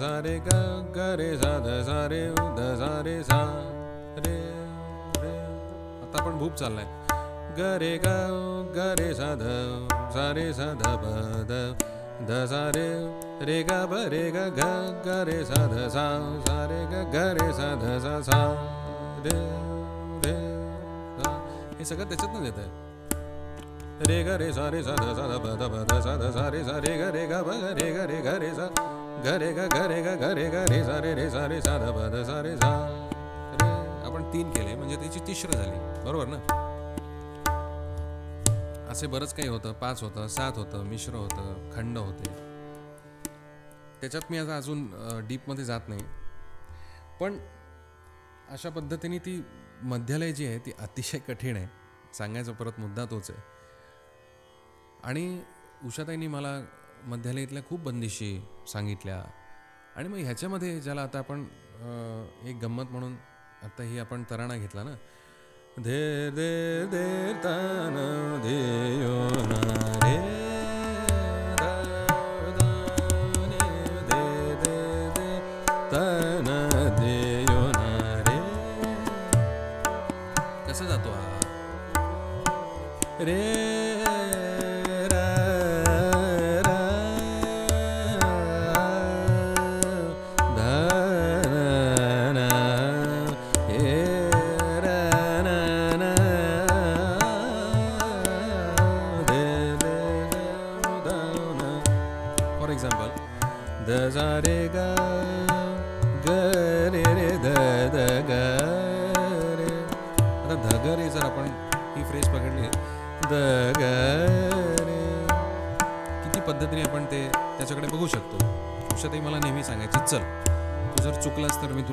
सा 0.00 0.12
रे 0.26 0.34
ग 0.46 0.54
गरे 0.96 1.30
साध 1.38 1.66
रे 2.12 2.20
उ 2.30 2.44
ध 2.56 2.68
सा 2.80 2.90
रे 3.06 3.16
सा 3.22 3.40
रे. 4.26 4.36
आता 6.04 6.24
पण 6.24 6.38
भूप 6.38 6.54
चाललाय. 6.54 6.86
गरे 7.58 7.90
ग 8.04 8.14
गरे 8.76 9.12
साध 9.14 9.42
सारे 10.14 10.52
साध 10.52 10.82
सा 10.86 11.60
ध 12.28 12.40
सारे 12.50 12.86
रे 13.46 13.58
ग 13.62 13.76
ब 13.90 14.00
रे 14.14 14.24
ग 14.30 14.46
घ 14.56 14.68
गरे 15.06 15.38
साध 15.44 15.76
सा 15.94 16.06
रे 16.72 16.80
ग 16.92 17.04
गरे 17.14 17.52
साध 17.60 17.86
सा 18.04 18.14
सा 18.28 18.40
रे 19.26 19.36
रे 20.24 20.34
हे 21.78 21.84
सगळं 21.84 22.08
त्याच्यातनं 22.08 22.44
येत 22.44 22.58
आहे 22.58 22.70
रे 23.98 24.22
ग 24.24 24.28
रे 24.28 24.52
सा 24.52 24.68
रे 24.68 24.82
सा 24.82 24.94
ध 24.94 25.14
सा 25.16 25.26
ध 25.26 25.36
प 25.40 25.52
ध 25.56 25.68
प 25.72 25.76
ध 25.88 26.00
सा 26.04 26.16
ध 26.16 26.30
सा 26.32 26.48
रे 26.48 26.62
सा 26.64 26.78
रे 26.78 26.96
ग 26.98 27.04
रे 27.14 27.26
ग 27.26 27.42
प 27.44 27.48
ग 27.48 27.68
रे 27.78 27.92
ग 27.92 28.00
रे 28.10 28.20
ग 28.20 28.34
रे 28.42 28.54
सा 28.54 28.66
ग 29.24 29.26
रे 29.26 29.52
ग 29.52 29.60
ग 29.72 29.76
रे 29.90 30.02
ग 30.02 30.08
ग 30.20 30.32
रे 30.36 30.48
ग 30.50 30.64
रे 30.70 30.84
सा 30.84 30.98
रे 31.00 31.14
रे 31.14 31.30
सा 31.30 31.46
रे 31.48 31.60
सा 31.60 31.76
ध 31.78 31.94
प 31.96 32.08
ध 32.14 32.22
सा 32.26 32.42
रे 32.42 32.56
सा 32.56 32.68
रे. 32.88 33.68
आपण 34.06 34.32
तीन 34.32 34.50
केले 34.50 34.74
म्हणजे 34.74 34.96
त्याची 34.96 35.20
तिसरं 35.26 35.52
झाली. 35.52 35.78
बरोबर 36.04 36.26
ना? 36.26 36.36
असे 38.90 39.06
बरंच 39.06 39.34
काही 39.34 39.48
होतं. 39.48 39.72
पाच 39.72 40.02
होतं 40.02 40.28
सात 40.28 40.58
होतं 40.58 40.84
मिश्र 40.84 41.14
होतं 41.14 41.70
खंड 41.76 41.98
होते. 41.98 42.30
त्याच्यात 44.00 44.30
मी 44.30 44.38
आता 44.38 44.56
अजून 44.56 44.86
डीपमध्ये 45.28 45.64
जात 45.64 45.88
नाही. 45.88 46.04
पण 47.20 47.38
अशा 48.50 48.70
पद्धतीने 48.70 49.18
ती 49.18 49.42
मध्यालय 49.82 50.32
जी 50.32 50.46
आहे 50.46 50.58
ती 50.58 50.72
अतिशय 50.78 51.18
कठीण 51.18 51.56
आहे. 51.56 51.66
सांगायचा 52.14 52.52
परत 52.52 52.80
मुद्दा 52.80 53.04
तोच 53.04 53.30
आहे. 53.30 53.55
आणि 55.06 55.40
उषाताईंनी 55.86 56.26
मला 56.26 56.60
मध्यालयातल्या 57.04 57.62
खूप 57.62 57.80
बंदिशी 57.80 58.40
सांगितल्या. 58.68 59.22
आणि 59.96 60.08
मग 60.08 60.16
ह्याच्यामध्ये 60.16 60.80
ज्याला 60.80 61.02
आता 61.02 61.18
आपण 61.18 61.44
एक 62.44 62.56
गंमत 62.62 62.90
म्हणून 62.90 63.14
आता 63.62 63.82
ही 63.82 63.98
आपण 63.98 64.22
तराणा 64.30 64.56
घेतला 64.56 64.82
ना. 64.82 64.94
धे 65.78 66.30
दे 66.30 66.86
दे 66.86 67.32
तन 67.44 67.96
धेयो 68.42 69.44
ना 69.48 69.60
रे. 70.04 70.45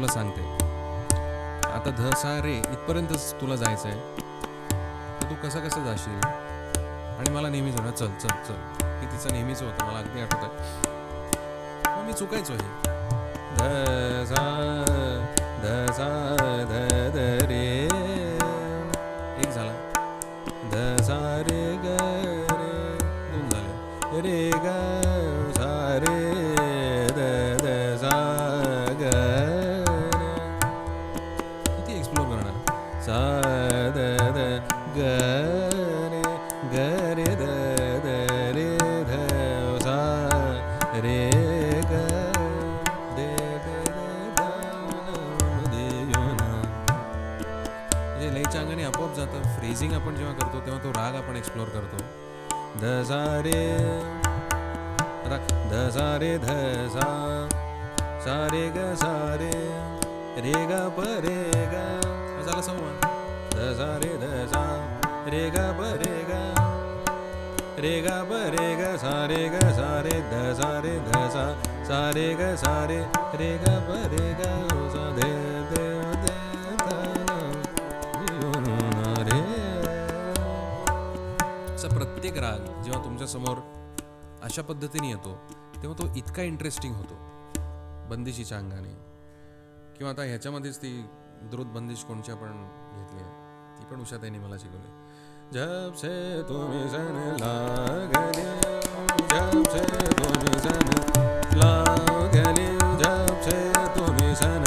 तुला 0.04 0.14
सांगते. 0.14 0.42
आता 1.72 1.90
ध 1.98 2.14
सा 2.18 2.32
रे 2.44 2.54
इथपर्यंतच 2.54 3.34
तुला 3.42 3.56
जायचं 3.56 3.90
आहे 3.90 4.00
तर 5.22 5.30
तू 5.30 5.36
कसं 5.44 5.60
कसं 5.68 5.84
जाशील? 5.84 6.26
आणि 7.20 7.30
मला 7.30 7.50
नेहमीच 7.50 7.76
होणार 7.76 7.92
चल 7.92 8.08
चल 8.22 8.30
चल. 8.48 8.54
हे 8.84 9.06
तिचं 9.12 9.34
नेहमीच 9.34 9.62
होतं 9.62 9.86
मला 9.86 10.00
अगदी 10.00 10.22
आठवत 10.22 10.44
आहे 10.44 11.96
मग 11.96 12.06
मी 12.06 12.14
चुकायचो 12.14 12.54
हे. 12.54 12.68
ध 13.56 14.26
सा 14.28 14.44
ध 15.64 15.92
सा 15.94 16.10
ध 16.70 16.84
ध 17.16 17.18
रे. 17.50 18.23
सा 55.94 56.06
रे 56.22 56.38
ध 56.44 56.54
सा 56.94 57.08
सा 58.26 58.36
रे 58.52 58.62
ग 58.76 58.86
सा 59.02 59.10
रे 59.42 59.50
रे 60.46 60.54
ग 60.70 60.78
प 60.96 61.04
रे 61.26 61.36
ग. 61.74 61.82
झाला 62.46 62.62
संवाद. 62.68 63.04
ध 63.54 63.68
सा 63.80 63.90
रे 64.04 64.10
ध 64.22 64.30
सा 64.54 64.64
रे 65.34 65.42
ग 65.56 65.66
प 65.80 65.90
रे 66.02 66.16
ग. 66.30 66.40
रे 67.86 67.94
ग 68.06 68.16
प 68.30 68.40
रे 68.56 68.66
ग 68.80 68.90
सा 69.04 69.14
रे 69.32 69.42
ग 69.54 69.62
सा 69.78 69.90
रे 70.08 70.18
ध 70.32 70.42
सा 70.62 70.72
रे 70.86 70.96
ध 71.08 71.22
सा 71.36 71.46
सा 71.90 72.00
रे 72.18 72.28
ग 72.40 72.50
सा 72.64 72.74
रे 72.92 73.00
रे 73.42 73.52
ग 73.64 73.76
प 73.88 74.00
रे 74.14 74.26
ग. 74.40 74.50
सा 74.96 75.04
धे 75.18 75.32
दे 75.74 75.86
दे 76.24 76.36
रे. 79.30 79.42
प्रत्येक 81.96 82.38
राग 82.38 82.62
जेव्हा 82.84 83.04
तुमच्यासमोर 83.04 83.58
अशा 84.44 84.62
पद्धतीने 84.70 85.10
येतो 85.10 85.32
तेव्हा 85.84 85.98
तो 86.00 86.14
इतका 86.18 86.42
इंटरेस्टिंग 86.42 86.94
होतो 86.96 87.16
बंदिशीच्या 88.10 88.58
अंगाने. 88.58 88.94
किंवा 89.98 90.12
आता 90.12 90.24
ह्याच्यामध्येच 90.24 90.78
ती 90.78 90.92
द्रुत 91.52 91.66
बंदिश 91.74 92.04
कोणची 92.04 92.32
आपण 92.32 92.52
घेतली 92.98 93.24
आहे 93.24 93.80
ती 93.80 93.86
पण 93.92 94.02
उषा 94.02 94.18
त्यांनी 94.18 94.40
मला 94.40 94.58
शिकवली 94.58 95.02
जब 95.54 95.96
से 95.96 96.14
तुम्ही 96.50 96.88
जन 96.90 97.18
लागले 97.42 98.46
जब 99.34 99.62
से 99.72 99.84
तुम्ही 100.20 100.60
जन 100.60 101.58
लागले 101.58 102.66
जब 103.04 103.42
से 103.42 103.60
तुम्ही 103.98 104.34
जन 104.36 104.63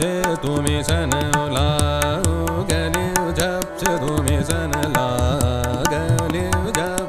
जब 0.00 0.34
तुम्ही 0.42 0.82
सन 0.84 1.10
लागले 1.54 3.04
जब 3.38 3.64
तुम्ही 3.82 4.36
सन 4.50 4.72
लागले 4.96 6.44
जब 6.78 7.08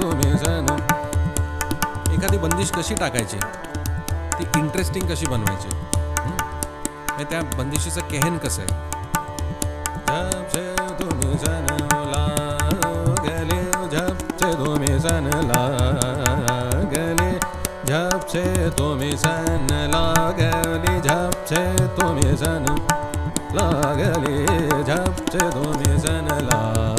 तुम्ही 0.00 0.30
सन 0.44 0.66
एखादी 2.14 2.38
बंदिश 2.38 2.70
कशी 2.76 2.94
टाकायची? 3.00 3.38
ती 4.38 4.44
इंटरेस्टिंग 4.58 5.06
कशी 5.10 5.26
बनवायची? 5.26 5.70
हे 7.18 7.24
त्या 7.30 7.40
बंदिशीचं 7.58 8.08
केहन 8.10 8.38
कसं 8.44 8.62
आहे? 8.62 8.70
जब 10.54 10.92
तुम्ही 11.00 11.38
सन 11.38 11.66
लागले 12.12 13.60
जब 13.96 14.16
तुम्ही 14.42 14.98
सन 15.00 15.30
लागली 15.52 17.30
जब 17.88 18.18
तुम्ही 18.78 19.16
सन 19.18 19.66
लागली 19.94 21.00
झप 21.00 21.35
झापे 24.86 25.98
ला 26.40 26.95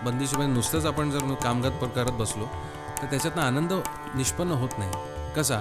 शांतपणा 0.00 0.46
नुसतंच 0.46 0.86
आपण 0.86 1.10
जर 1.10 1.34
कामगार 1.42 1.86
करत 1.86 2.12
बसलो 2.12 2.44
तर 2.98 3.06
त्याच्यातनं 3.06 3.42
आनंद 3.42 3.72
निष्पन्न 4.14 4.52
होत 4.52 4.78
नाही 4.78 4.90
कसा 5.36 5.58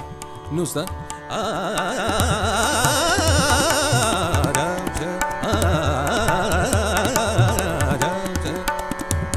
नुसतं 0.51 0.85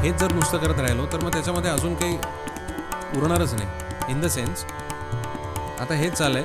हेच 0.03 0.19
जर 0.19 0.31
नुसतं 0.31 0.57
करत 0.57 0.79
राहिलो 0.79 1.05
तर 1.05 1.23
मग 1.23 1.33
त्याच्यामध्ये 1.33 1.71
अजून 1.71 1.95
काही 1.95 2.17
उरणारच 3.17 3.53
नाही 3.53 4.11
इन 4.11 4.21
द 4.21 4.27
सेन्स 4.27 4.65
आता 5.79 5.93
हेच 5.93 6.13
चाललंय 6.13 6.43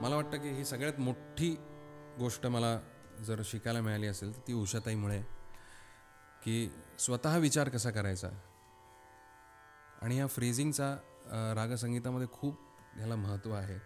मला 0.00 0.16
वाटतं 0.16 0.36
की 0.38 0.48
ही 0.48 0.64
सगळ्यात 0.64 1.00
मोठी 1.00 1.50
गोष्ट 2.18 2.46
मला 2.46 2.78
जर 3.26 3.40
शिकायला 3.44 3.80
मिळाली 3.80 4.06
असेल 4.06 4.36
तर 4.36 4.40
ती 4.48 4.52
उषाताईमुळे 4.52 5.20
की 6.44 6.70
स्वतः 6.98 7.36
विचार 7.36 7.68
कसा 7.68 7.90
करायचा? 7.90 8.28
आणि 10.02 10.18
या 10.18 10.26
फ्रेझिंगचा 10.26 10.94
रागसंगीतामध्ये 11.56 12.28
खूप 12.32 12.58
ह्याला 12.96 13.16
महत्त्व 13.16 13.52
आहे. 13.52 13.78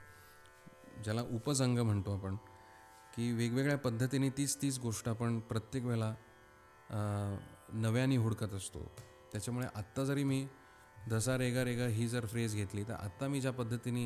ज्याला 1.02 1.22
उपसंग 1.30 1.78
म्हणतो 1.78 2.14
आपण 2.14 2.36
की 3.14 3.30
वेगवेगळ्या 3.32 3.78
पद्धतीने 3.78 4.28
तीच 4.30 4.56
तीच 4.62 4.78
गोष्ट 4.78 5.08
आपण 5.08 5.38
प्रत्येक 5.40 5.84
वेळेला 5.84 6.14
नव्याने 7.72 8.16
हुडकत 8.16 8.54
असतो. 8.54 8.80
त्याच्यामुळे 9.32 9.66
आत्ता 9.74 10.04
जरी 10.04 10.24
मी 10.24 10.46
दसा 11.08 11.36
रेगा 11.38 11.64
रेगा 11.64 11.86
ही 11.86 12.06
जर 12.08 12.26
फ्रेज 12.26 12.54
घेतली 12.54 12.82
तर 12.82 12.92
आत्ता 12.92 13.28
मी 13.28 13.40
ज्या 13.40 13.52
पद्धतीने 13.52 14.04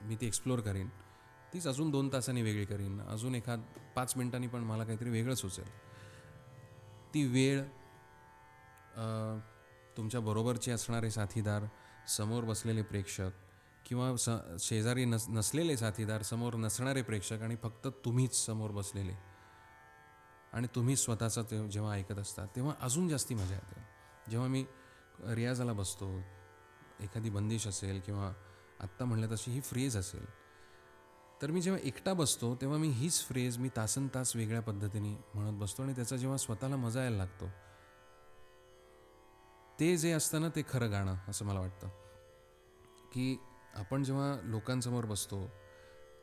मी 0.00 0.16
ती 0.20 0.26
एक्सप्लोअर 0.26 0.60
करीन 0.60 0.88
तीच 1.52 1.66
अजून 1.66 1.90
दोन 1.90 2.08
तासांनी 2.12 2.42
वेगळी 2.42 2.64
करीन. 2.64 3.00
अजून 3.02 3.34
एखाद 3.34 3.62
पाच 3.96 4.16
मिनिटांनी 4.16 4.46
पण 4.46 4.60
मला 4.60 4.84
काहीतरी 4.84 5.10
वेगळं 5.10 5.34
सुचेल. 5.34 5.68
ती 7.14 7.24
वेळ 7.26 7.62
तुमच्या 9.96 10.20
बरोबरचे 10.20 10.72
असणारे 10.72 11.10
साथीदार 11.10 11.62
समोर 12.08 12.44
बसलेले 12.44 12.82
प्रेक्षक 12.82 13.30
किंवा 13.86 14.16
स 14.16 14.28
शेजारी 14.58 15.04
नस 15.04 15.26
नसलेले 15.28 15.76
साथीदार 15.76 16.22
समोर 16.22 16.54
नसणारे 16.54 17.02
प्रेक्षक 17.02 17.42
आणि 17.42 17.56
फक्त 17.62 17.88
तुम्हीच 18.04 18.46
समोर 18.46 18.70
बसलेले 18.70 19.14
आणि 20.52 20.66
तुम्ही 20.74 20.96
स्वतःचं 20.96 21.42
ते 21.42 21.68
जेव्हा 21.68 21.94
ऐकत 21.94 22.18
असता 22.18 22.46
तेव्हा 22.46 22.74
अजून 22.80 23.08
जास्ती 23.08 23.34
मजा 23.34 23.54
येते. 23.54 23.80
जेव्हा 24.30 24.48
मी 24.48 24.64
रियाजाला 25.26 25.72
बसतो 25.72 26.18
एखादी 27.00 27.30
बंदिश 27.30 27.66
असेल 27.66 28.00
किंवा 28.00 28.32
आत्ता 28.80 29.04
म्हणलं 29.04 29.26
तशी 29.32 29.50
ही 29.50 29.60
फ्रेज 29.60 29.96
असेल 29.96 30.24
तर 31.42 31.50
मी 31.50 31.60
जेव्हा 31.60 31.80
एकटा 31.86 32.12
बसतो 32.12 32.54
तेव्हा 32.54 32.78
मी 32.78 32.88
हीच 32.88 33.24
फ्रेज 33.24 33.58
मी 33.58 33.68
तासन 33.76 34.08
तास 34.14 34.36
वेगळ्या 34.36 34.60
पद्धतीने 34.62 35.16
म्हणत 35.34 35.58
बसतो 35.58 35.82
आणि 35.82 35.92
त्याचा 35.92 36.16
जेव्हा 36.16 36.38
स्वतःला 36.38 36.76
मजा 36.76 37.02
यायला 37.02 37.16
लागतो 37.16 37.50
ते 39.80 39.96
जे 39.96 40.10
असतं 40.12 40.40
ना 40.40 40.48
ते 40.48 40.62
खरं 40.68 40.90
गाणं 40.92 41.16
असं 41.28 41.44
मला 41.44 41.60
वाटतं. 41.60 41.88
की 43.12 43.36
आपण 43.74 44.02
जेव्हा 44.04 44.34
लोकांसमोर 44.42 45.04
बसतो 45.04 45.46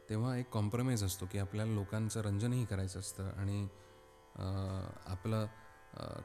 तेव्हा 0.09 0.35
एक 0.37 0.49
कॉम्प्रोमाइज 0.49 1.03
असतो 1.03 1.25
की 1.31 1.37
आपल्याला 1.39 1.73
लोकांचं 1.73 2.21
रंजनही 2.21 2.65
करायचं 2.65 2.99
असतं 2.99 3.29
आणि 3.29 3.67
आपलं 5.05 5.45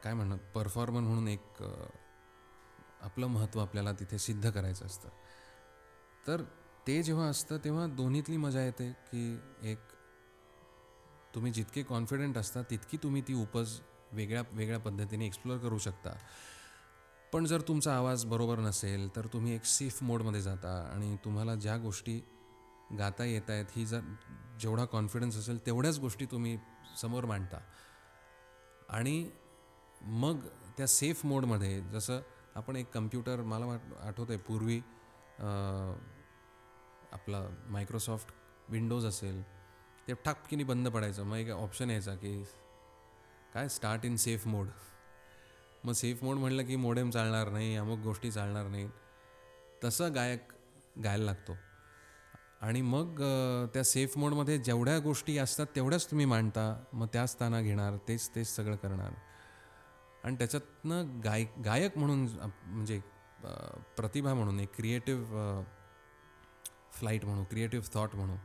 काय 0.03 0.15
म्हणणं 0.15 0.37
परफॉर्मर 0.55 1.01
म्हणून 1.01 1.29
एक 1.29 1.63
आपलं 3.03 3.27
महत्त्व 3.27 3.61
आपल्याला 3.61 3.93
तिथे 3.93 4.19
सिद्ध 4.19 4.51
करायचं 4.51 4.87
असतं. 4.87 5.09
तर 6.27 6.43
ते 6.87 7.03
जेव्हा 7.03 7.27
असतं 7.27 7.59
तेव्हा 7.65 7.87
दोन्हीतली 7.87 8.37
मजा 8.37 8.63
येते 8.63 8.91
की 9.11 9.41
एक 9.63 9.79
तुम्ही 11.35 11.53
जितके 11.53 11.83
कॉन्फिडंट 11.83 12.39
असता 12.39 12.63
तितकी 12.63 12.97
तुम्ही 13.03 13.23
ती 13.29 13.35
उपज 13.35 13.79
वेगळ्या 14.13 14.43
वेगळ्या 14.53 14.81
पद्धतीने 14.81 15.27
एक्सप्लोअर 15.27 15.59
करू 15.61 15.79
शकता. 15.79 16.11
पण 17.33 17.45
जर 17.45 17.61
तुमचा 17.61 17.95
आवाज 17.97 18.25
बरोबर 18.25 18.59
नसेल 18.59 19.09
तर 19.17 19.27
तुम्ही 19.33 19.55
एक 19.55 19.65
सेफ 19.65 20.03
मोडमध्ये 20.03 20.41
जाता 20.43 20.73
आणि 20.95 21.17
तुम्हाला 21.25 21.55
ज्या 21.55 21.77
गोष्टी 21.77 22.21
गाता 22.99 23.25
येत 23.25 23.51
आहेत 23.51 23.67
ही 23.77 23.85
जर 23.87 24.01
जेवढा 24.61 24.85
कॉन्फिडन्स 24.85 25.37
असेल 25.37 25.65
तेवढ्याच 25.67 25.99
गोष्टी 25.99 26.27
तुम्ही 26.31 26.57
समोर 27.01 27.25
मांडता. 27.25 27.59
आणि 28.89 29.31
मग 30.03 30.47
त्या 30.77 30.87
सेफ 30.87 31.25
मोडमध्ये 31.27 31.81
जसं 31.83 32.21
आपण 32.55 32.77
एक 32.77 32.91
कम्प्युटर 32.95 33.43
मला 33.43 33.67
वाट 33.67 33.93
आठवतं 34.03 34.33
आहे 34.33 34.43
पूर्वी 34.43 34.81
आपला 37.13 37.45
मायक्रोसॉफ्ट 37.69 38.35
विंडोज 38.69 39.07
असेल 39.07 39.43
ते 40.09 40.15
ठापकीने 40.25 40.65
बंद 40.65 40.89
पडायचं. 40.89 41.25
मग 41.25 41.37
एक 41.37 41.51
ऑप्शन 41.51 41.91
यायचा 41.91 42.15
की 42.15 42.43
काय 43.55 43.69
स्टार्ट 43.69 44.05
इन 44.05 44.17
सेफ 44.17 44.47
मोड 44.47 44.69
मग 45.85 45.93
सेफ 45.93 46.23
मोड 46.25 46.37
म्हटलं 46.37 46.65
की 46.65 46.77
मोडेम 46.77 47.11
चालणार 47.11 47.49
नाही 47.49 47.75
अमुक 47.77 47.99
गोष्टी 47.99 48.31
चालणार 48.31 48.67
नाहीत. 48.67 48.91
तसं 49.85 50.15
गायक 50.15 50.53
गायला 51.05 51.25
लागतो. 51.25 51.57
आणि 52.61 52.81
मग 52.83 53.21
त्या 53.75 53.83
सेफ 53.85 54.17
मोडमध्ये 54.19 54.59
जेवढ्या 54.59 54.99
गोष्टी 54.99 55.37
असतात 55.39 55.67
तेवढ्याच 55.77 56.11
तुम्ही 56.11 56.27
मांडता 56.27 56.85
मग 56.93 57.07
त्या 57.13 57.27
स्थाना 57.27 57.61
घेणार 57.61 57.97
तेच 58.09 58.29
तेच 58.35 58.55
सगळं 58.57 58.77
करणार. 58.77 59.13
आणि 60.25 60.37
त्याच्यातनं 60.37 61.21
गाय 61.25 61.45
गायक 61.65 61.99
म्हणून 61.99 62.27
म्हणजे 62.65 63.01
प्रतिभा 63.97 64.35
म्हणून 64.35 64.61
एक 64.61 64.75
क्रिएटिव्ह 64.77 65.63
फ्लाईट 66.93 67.25
म्हणू 67.25 67.45
क्रिएटिव्ह 67.45 67.87
थॉट 67.95 68.15
म्हणू 68.15 68.37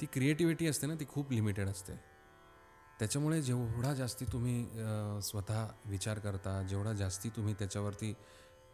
ती 0.00 0.06
क्रिएटिव्हिटी 0.06 0.66
असते 0.66 0.86
ना 0.86 0.94
ती 1.00 1.04
खूप 1.08 1.32
लिमिटेड 1.32 1.68
असते. 1.68 1.92
त्याच्यामुळे 3.02 3.40
जेवढा 3.42 3.92
जास्ती 3.94 4.24
तुम्ही 4.24 5.22
स्वतः 5.22 5.66
विचार 5.86 6.18
करता 6.18 6.50
जेवढा 6.62 6.92
जास्ती 6.92 7.28
तुम्ही 7.28 7.54
त्याच्यावरती 7.54 8.12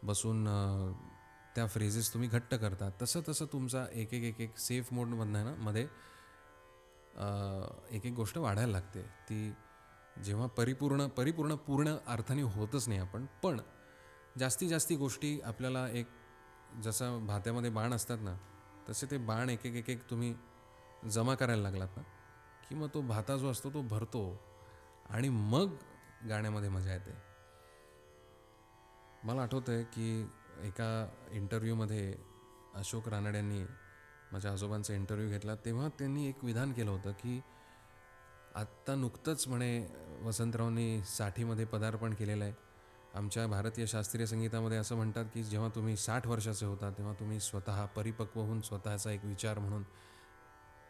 बसून 0.03 0.43
त्या 1.55 1.65
फ्रेजेस 1.67 2.13
तुम्ही 2.13 2.29
घट्ट 2.29 2.53
करता 2.55 2.89
तसं 3.01 3.21
तसं 3.29 3.45
तुमचा 3.45 3.85
एक 3.93 4.13
एक 4.13 4.23
एक 4.23 4.41
एक 4.41 4.57
सेफ 4.57 4.91
मोडमधनं 4.93 5.45
ना 5.45 5.53
मध्ये 5.59 5.81
एक 7.97 8.05
एक 8.05 8.13
गोष्ट 8.13 8.37
वाढायला 8.37 8.71
लागते. 8.71 9.01
ती 9.01 9.53
जेव्हा 10.23 10.47
परिपूर्ण 10.47 11.07
परिपूर्ण 11.07 11.55
पूर्ण 11.55 11.95
अर्थाने 12.07 12.41
होतच 12.41 12.87
नाही 12.87 12.99
आपण 12.99 13.25
पण 13.43 13.59
जास्ती 14.39 14.67
जास्ती 14.67 14.95
गोष्टी 14.95 15.39
आपल्याला 15.45 15.87
एक 15.89 16.07
जसं 16.83 17.25
भात्यामध्ये 17.27 17.69
बाण 17.71 17.93
असतात 17.93 18.19
ना 18.21 18.37
तसे 18.89 19.11
ते 19.11 19.17
बाण 19.17 19.49
एक 19.49 19.65
एक 19.65 19.75
एक 19.75 19.89
एक 19.89 20.09
तुम्ही 20.09 20.33
जमा 21.09 21.35
करायला 21.35 21.61
लागलात 21.61 21.97
ना 21.97 22.03
की 22.69 22.75
मग 22.75 22.87
तो 22.93 23.01
भाता 23.01 23.37
जो 23.37 23.51
असतो 23.51 23.69
तो 23.69 23.81
भरतो 23.81 24.41
आणि 25.09 25.29
मग 25.29 25.75
गाण्यामध्ये 26.29 26.69
मजा 26.69 26.93
येते. 26.93 27.11
मला 29.23 29.41
आठवतं 29.41 29.73
आहे 29.73 29.83
की 29.83 30.29
एका 30.61 31.09
इंटरव्ह्यूमध्ये 31.31 32.15
अशोक 32.75 33.07
रानड्यांनी 33.09 33.63
माझ्या 34.31 34.51
आजोबांचा 34.51 34.93
इंटरव्ह्यू 34.93 35.29
घेतला 35.29 35.55
तेव्हा 35.55 35.87
त्यांनी 35.87 36.27
एक 36.27 36.43
विधान 36.43 36.73
केलं 36.73 36.91
होतं 36.91 37.11
की 37.11 37.41
आत्ता 38.55 38.95
नुकतंच 38.95 39.47
म्हणे 39.47 39.87
वसंतरावनी 40.21 41.03
साठीमध्ये 41.03 41.65
पदार्पण 41.65 42.13
केलेलं 42.13 42.43
आहे. 42.43 42.53
आमच्या 43.15 43.47
भारतीय 43.47 43.85
शास्त्रीय 43.85 44.25
संगीतामध्ये 44.25 44.77
असं 44.77 44.95
म्हणतात 44.95 45.25
की 45.33 45.43
जेव्हा 45.43 45.69
तुम्ही 45.69 45.95
साठ 45.97 46.27
वर्षाचे 46.27 46.65
होता 46.65 46.89
तेव्हा 46.89 47.13
तुम्ही 47.13 47.39
स्वतः 47.39 47.85
परिपक्व 47.85 48.41
होऊन 48.41 48.61
स्वतःचा 48.61 49.11
एक 49.11 49.25
विचार 49.25 49.59
म्हणून 49.59 49.83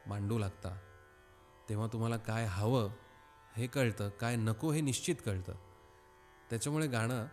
मांडू 0.07 0.37
लागता. 0.37 0.77
तेव्हा 1.69 1.87
तुम्हाला 1.87 2.17
काय 2.17 2.45
हवं 2.45 2.89
हे 3.55 3.67
कळतं 3.67 4.09
काय 4.09 4.35
नको 4.35 4.71
हे 4.71 4.81
निश्चित 4.81 5.15
कळतं. 5.25 5.53
त्याच्यामुळे 6.49 6.87
गाणं 6.87 7.25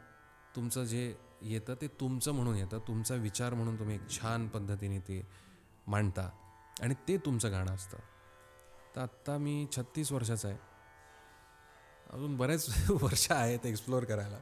तुमचं 0.57 0.85
जे 0.85 1.15
येतं 1.43 1.75
ते 1.75 1.87
तुमचं 1.87 2.33
म्हणून 2.33 2.57
येतं. 2.57 2.79
तुमचा 2.79 3.15
विचार 3.15 3.55
म्हणून 3.55 3.79
तुम्ही 3.79 3.95
एक 3.95 4.09
छान 4.11 4.49
पद्धतीने 4.49 4.99
ते 4.99 5.27
मांडता 5.87 6.31
आणि 6.81 6.95
ते 7.09 7.17
तुमचं 7.17 7.53
गाणं 7.53 7.75
असतं. 7.75 7.97
तर 8.97 9.01
आत्ता 9.01 9.39
मी 9.39 9.67
छत्तीस 9.77 10.13
वर्षाचा 10.13 10.49
आहे. 10.49 10.59
अजून 12.11 12.37
बरेच 12.37 12.67
वर्ष 12.91 13.31
आहेत 13.31 13.67
एक्सप्लोअर 13.67 14.05
करायला. 14.05 14.39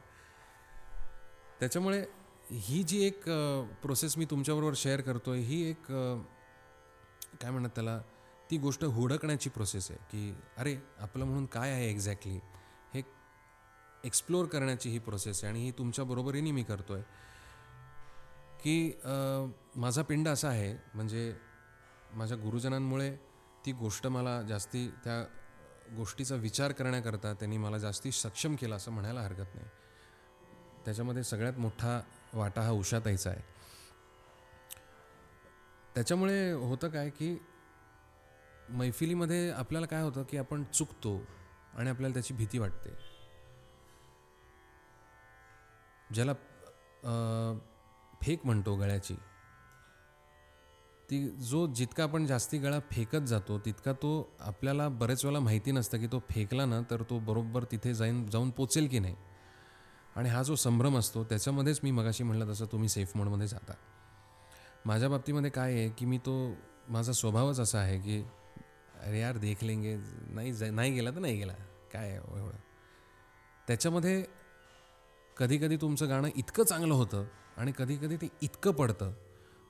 त्याच्यामुळे 1.59 2.05
ही 2.51 2.83
जी 2.83 3.05
एक 3.07 3.29
प्रोसेस 3.81 4.17
मी 4.17 4.25
तुमच्याबरोबर 4.25 4.73
शेअर 4.75 5.01
करतो 5.01 5.31
आहे 5.31 5.41
ही 5.41 5.69
एक 5.69 5.85
काय 7.41 7.51
म्हणतात 7.51 7.69
त्याला 7.75 8.01
ती 8.49 8.57
गोष्ट 8.57 8.83
हुडकण्याची 8.83 9.49
प्रोसेस 9.49 9.91
आहे 9.91 9.99
की 10.11 10.33
अरे 10.57 10.75
आपलं 10.99 11.25
म्हणून 11.25 11.45
काय 11.45 11.71
आहे 11.71 11.89
एक्झॅक्टली 11.89 12.39
हे 12.93 13.01
एक्सप्लोअर 14.03 14.45
करण्याची 14.45 14.89
ही 14.89 14.99
प्रोसेस 14.99 15.43
आहे 15.43 15.53
आणि 15.53 15.63
ही 15.63 15.71
तुमच्या 15.71 16.05
बरोबरीने 16.05 16.51
मी 16.51 16.63
करतो 16.63 16.93
आहे 16.93 17.03
की 18.63 18.91
माझा 19.75 20.01
पिंड 20.01 20.27
असा 20.27 20.49
आहे 20.49 20.75
म्हणजे 20.93 21.33
माझ्या 22.13 22.37
गुरुजनांमुळे 22.37 23.15
ती 23.65 23.71
गोष्ट 23.71 24.07
मला 24.07 24.41
जास्ती 24.41 24.87
त्या 25.03 25.23
गोष्टीचा 25.95 26.35
विचार 26.35 26.71
करण्याकरता 26.71 27.33
त्यांनी 27.33 27.57
मला 27.57 27.77
जास्ती 27.77 28.11
सक्षम 28.11 28.55
केला 28.55 28.75
असं 28.75 28.91
म्हणायला 28.91 29.21
हरकत 29.21 29.55
नाही. 29.55 29.67
त्याच्यामध्ये 30.85 31.23
सगळ्यात 31.23 31.59
मोठा 31.59 31.99
वाटा 32.33 32.61
हा 32.61 32.71
उषाताईचा 32.71 33.29
आहे. 33.29 33.41
त्याच्यामुळे 35.95 36.51
होतं 36.51 36.89
काय 36.89 37.09
की 37.09 37.37
मैफिलीमध्ये 38.69 39.49
आपल्याला 39.51 39.87
काय 39.87 40.01
होतं 40.01 40.23
की 40.23 40.37
आपण 40.37 40.63
चुकतो 40.73 41.15
आणि 41.73 41.89
आपल्याला 41.89 42.13
त्याची 42.13 42.33
भीती 42.33 42.57
वाटते. 42.57 42.89
ज्याला 46.09 46.33
फेक 48.21 48.45
म्हणतो 48.45 48.75
गळ्याची 48.75 49.15
ती 51.09 51.19
जो 51.41 51.65
जितका 51.67 52.03
आपण 52.03 52.25
जास्ती 52.25 52.57
गळा 52.57 52.79
फेकत 52.91 53.25
जातो 53.27 53.57
तितका 53.59 53.93
तो 53.93 54.11
आपल्याला 54.39 54.87
बरेच 54.89 55.25
वेळा 55.25 55.39
माहिती 55.39 55.71
नसतं 55.71 55.99
की 55.99 56.07
तो 56.07 56.19
फेकला 56.29 56.65
ना 56.65 56.79
तर 56.91 57.01
तो 57.09 57.19
बरोबर 57.19 57.63
तिथे 57.63 57.93
जाईन 57.93 58.25
जाऊन 58.25 58.49
पोचेल 58.49 58.87
की 58.87 58.99
नाही. 58.99 59.15
आणि 60.15 60.29
हा 60.29 60.41
जो 60.43 60.55
संभ्रम 60.55 60.97
असतो 60.97 61.23
त्याच्यामध्येच 61.23 61.79
मी 61.83 61.91
मगाशी 61.91 62.23
म्हटलं 62.23 62.49
तसं 62.49 62.65
तुम्ही 62.65 62.89
सेफ 62.89 63.15
मोडमध्ये 63.15 63.47
जाता. 63.47 63.73
माझ्या 64.85 65.09
बाबतीमध्ये 65.09 65.49
काय 65.51 65.73
आहे 65.73 65.89
की 65.89 66.05
मी 66.05 66.17
तो 66.17 66.35
माझा 66.89 67.13
स्वभावच 67.13 67.59
असा 67.59 67.79
आहे 67.79 67.99
की 67.99 68.21
अरे 69.05 69.19
यार 69.19 69.37
देख 69.37 69.63
लेंगे। 69.63 69.95
नाही 70.33 70.53
जा 70.53 70.69
नाही 70.71 70.91
गेला 70.91 71.11
तर 71.11 71.19
नाही 71.19 71.37
गेला. 71.37 71.53
काय 71.93 72.11
एवढं? 72.11 72.57
त्याच्यामध्ये 73.67 74.23
कधीकधी 75.37 75.77
तुमचं 75.77 76.09
गाणं 76.09 76.29
इतकं 76.35 76.63
चांगलं 76.63 76.93
होतं 76.93 77.25
आणि 77.57 77.71
कधीकधी 77.77 78.15
ते 78.17 78.27
इतकं 78.41 78.71
पडतं 78.71 79.13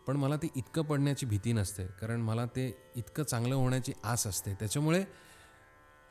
पण 0.07 0.17
मला 0.17 0.35
ते 0.35 0.47
इतकं 0.55 0.81
पडण्याची 0.81 1.25
भीती 1.25 1.53
नसते 1.53 1.85
कारण 2.01 2.21
मला 2.21 2.45
ते 2.45 2.65
इतकं 2.95 3.23
चांगलं 3.23 3.55
होण्याची 3.55 3.93
आस 4.03 4.25
असते. 4.27 4.53
त्याच्यामुळे 4.53 5.03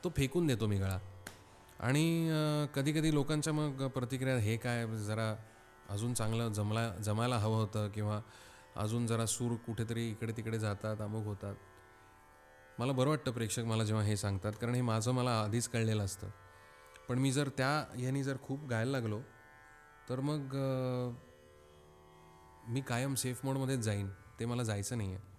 तो 0.04 0.12
फेकून 0.16 0.46
देतो 0.46 0.66
मी 0.66 0.78
गळा. 0.78 0.98
आणि 1.80 2.30
कधीकधी 2.74 3.12
लोकांच्या 3.14 3.52
मग 3.52 3.86
प्रतिक्रिया 3.88 4.36
हे 4.36 4.56
काय 4.56 4.86
जरा 5.06 5.34
अजून 5.90 6.14
चांगलं 6.14 6.52
जमला 6.52 6.88
जमायला 7.04 7.38
हवं 7.38 7.56
होतं 7.56 7.88
किंवा 7.88 8.20
अजून 8.76 9.06
जरा 9.06 9.26
सूर 9.26 9.54
कुठेतरी 9.66 10.08
इकडे 10.10 10.32
तिकडे 10.32 10.58
जातात 10.58 11.00
अमुक 11.00 11.24
होतात. 11.24 11.54
मला 12.78 12.92
बरं 12.92 13.08
वाटतं 13.08 13.32
प्रेक्षक 13.32 13.64
मला 13.64 13.84
जेव्हा 13.84 14.04
हे 14.04 14.16
सांगतात 14.16 14.52
कारण 14.60 14.74
हे 14.74 14.80
माझं 14.82 15.12
मला 15.12 15.40
आधीच 15.40 15.68
कळलेलं 15.68 16.04
असतं. 16.04 16.28
पण 17.08 17.18
मी 17.18 17.30
जर 17.32 17.48
त्या 17.48 17.70
ह्यानी 17.96 18.22
जर 18.24 18.36
खूप 18.42 18.64
गायला 18.66 18.90
लागलो 18.90 19.20
तर 20.08 20.20
मग 20.20 20.54
मी 22.68 22.80
कायम 22.80 23.14
सेफ 23.14 23.44
मोडमध्येच 23.44 23.80
जाईन 23.80 24.08
ते 24.40 24.44
मला 24.44 24.62
जायचं 24.62 24.96
नाही 24.98 25.14
आहे 25.14 25.32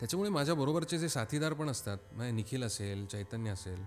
त्याच्यामुळे 0.00 0.30
माझ्याबरोबरचे 0.30 0.98
जे 0.98 1.08
साथीदार 1.08 1.52
पण 1.52 1.68
असतात 1.68 1.98
म्हणजे 2.12 2.32
निखिल 2.32 2.64
असेल 2.64 3.04
चैतन्य 3.06 3.50
असेल 3.50 3.84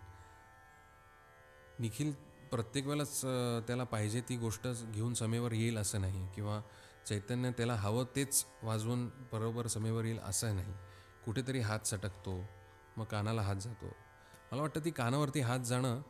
निखिल 1.79 2.11
प्रत्येक 2.51 2.85
वेळेलाच 2.87 3.21
त्याला 3.67 3.83
पाहिजे 3.83 4.21
ती 4.29 4.37
गोष्ट 4.37 4.67
घेऊन 4.67 5.13
समेवर 5.13 5.51
येईल 5.51 5.77
असं 5.77 6.01
नाही 6.01 6.27
किंवा 6.35 6.61
चैतन्य 7.07 7.51
त्याला 7.51 7.75
हवं 7.75 8.05
तेच 8.15 8.45
वाजवून 8.63 9.07
बरोबर 9.31 9.67
समेवर 9.67 10.05
येईल 10.05 10.19
असं 10.19 10.55
नाही. 10.55 10.73
कुठेतरी 11.27 11.59
हात 11.59 11.87
सटकतो 11.87 12.45
मग 12.97 13.05
कानाला 13.05 13.41
हात 13.41 13.55
जातो. 13.55 13.85
मला 14.51 14.61
वाटतं 14.61 14.79
ती 14.85 14.91
कानावरती 14.91 15.39
हात 15.39 15.59
जाणं 15.59 16.01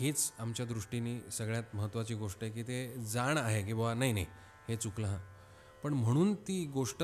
हेच 0.00 0.32
आमच्या 0.38 0.66
दृष्टीने 0.66 1.30
सगळ्यात 1.30 1.74
महत्त्वाची 1.74 2.14
गोष्ट 2.14 2.42
आहे 2.42 2.52
की 2.52 2.62
ते 2.62 3.04
जाण 3.04 3.38
आहे 3.38 3.62
की 3.62 3.72
बाबा 3.72 3.94
नाही 3.94 4.12
नाही 4.12 4.26
हे 4.68 4.76
चुकलं 4.76 5.06
हां. 5.06 5.18
पण 5.82 5.94
म्हणून 5.94 6.34
ती 6.34 6.66
गोष्ट 6.66 7.02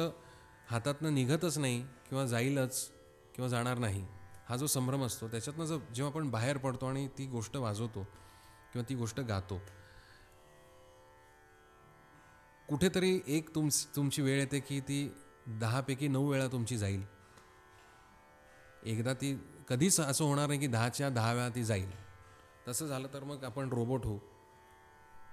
हातातनं 0.71 1.15
निघतच 1.15 1.59
नाही 1.59 1.83
किंवा 2.09 2.27
जाईलच 2.27 2.91
किंवा 3.35 3.49
जाणार 3.49 3.79
नाही 3.79 4.07
हा 4.49 4.57
जो 4.57 4.67
संभ्रम 4.67 5.05
असतो 5.05 5.29
त्याच्यातनं 5.29 5.65
जर 5.65 5.79
जेव्हा 5.95 6.13
आपण 6.13 6.31
बाहेर 6.31 6.57
पडतो 6.57 6.87
आणि 6.87 7.09
ती 7.09 7.27
गोष्ट 7.27 7.57
वाजवतो 7.57 8.03
किंवा 8.73 8.89
ती 8.89 8.95
गोष्ट 8.95 9.21
गातो 9.21 9.61
कुठेतरी 12.69 13.21
एक 13.27 13.55
तुम 13.55 13.69
तुमची 13.97 14.23
वेळ 14.23 14.39
येते 14.39 14.61
की 14.61 14.81
ती 14.81 15.13
दहापैकी 15.47 16.09
नऊ 16.09 16.31
वेळा 16.31 16.47
तुमची 16.47 16.79
जाईल. 16.79 17.18
एकदा 18.83 19.13
ती 19.13 19.37
कधीच 19.69 19.99
असं 20.01 20.25
होणार 20.25 20.47
नाही 20.49 20.61
की 20.61 20.67
दहाच्या 20.67 21.09
दहा 21.11 21.33
वेळा 21.33 21.49
ती 21.55 21.65
जाईल. 21.65 21.91
तसं 22.69 22.87
झालं 22.87 23.09
तर 23.15 23.25
मग 23.25 23.45
आपण 23.45 23.69
रोबोट 23.69 24.05
होऊ. 24.05 24.19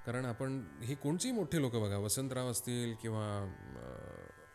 कारण 0.06 0.26
आपण 0.26 0.62
ही 0.84 0.96
कोणची 0.96 1.32
मोठी 1.32 1.62
लोक 1.62 1.76
बघा 1.76 1.98
वसंतराव 1.98 2.50
असतील 2.52 2.93
किंवा 3.02 3.26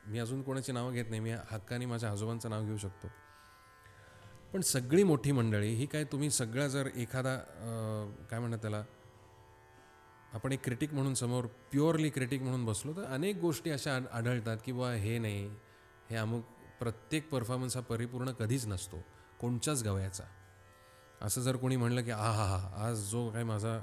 मी 0.07 0.19
अजून 0.19 0.43
कोणाची 0.43 0.73
नावं 0.73 0.93
घेत 0.93 1.05
नाही 1.09 1.21
मी 1.21 1.31
हक्काने 1.51 1.87
माझ्या 1.87 2.11
आजोबांचं 2.11 2.51
नाव 2.51 2.65
घेऊ 2.65 2.77
शकतो. 2.77 3.09
पण 4.53 4.61
सगळी 4.61 5.03
मोठी 5.03 5.33
मंडळी 5.33 5.75
ही 5.75 5.87
काय 5.87 6.05
तुम्ही 6.05 6.31
सगळ्या 6.31 6.69
जर 6.69 6.89
एखादा 6.97 7.37
काय 8.31 8.39
म्हणतात 8.39 8.59
त्याला 8.59 8.83
आपण 10.33 10.53
एक 10.53 10.65
क्रिटिक 10.65 10.95
म्हणून 10.95 11.15
समोर 11.15 11.47
प्युअरली 11.71 12.11
क्रिटिक 12.11 12.43
म्हणून 12.43 12.65
बसलो 12.65 12.93
तर 12.93 13.05
अनेक 13.05 13.37
गोष्टी 13.37 13.71
अशा 13.71 13.99
आढळतात 14.13 14.59
की 14.65 14.73
बुवा 14.73 14.93
हे 14.93 15.19
नाही 15.19 15.47
हे 16.11 16.17
अमुक 16.17 16.45
प्रत्येक 16.81 17.29
परफॉर्मन्स 17.31 17.77
हा 17.77 17.83
परिपूर्ण 17.83 18.31
कधीच 18.31 18.67
नसतो. 18.67 19.03
कोणच्याच 19.41 19.83
गवयाचा. 19.83 20.25
असं 21.23 21.41
जर 21.41 21.57
कोणी 21.57 21.77
म्हणलं 21.77 22.03
की 22.03 22.11
आ 22.11 22.31
हा 22.33 22.45
हा 22.45 22.87
आज 22.87 23.11
जो 23.11 23.31
काही 23.31 23.45
माझा 23.45 23.79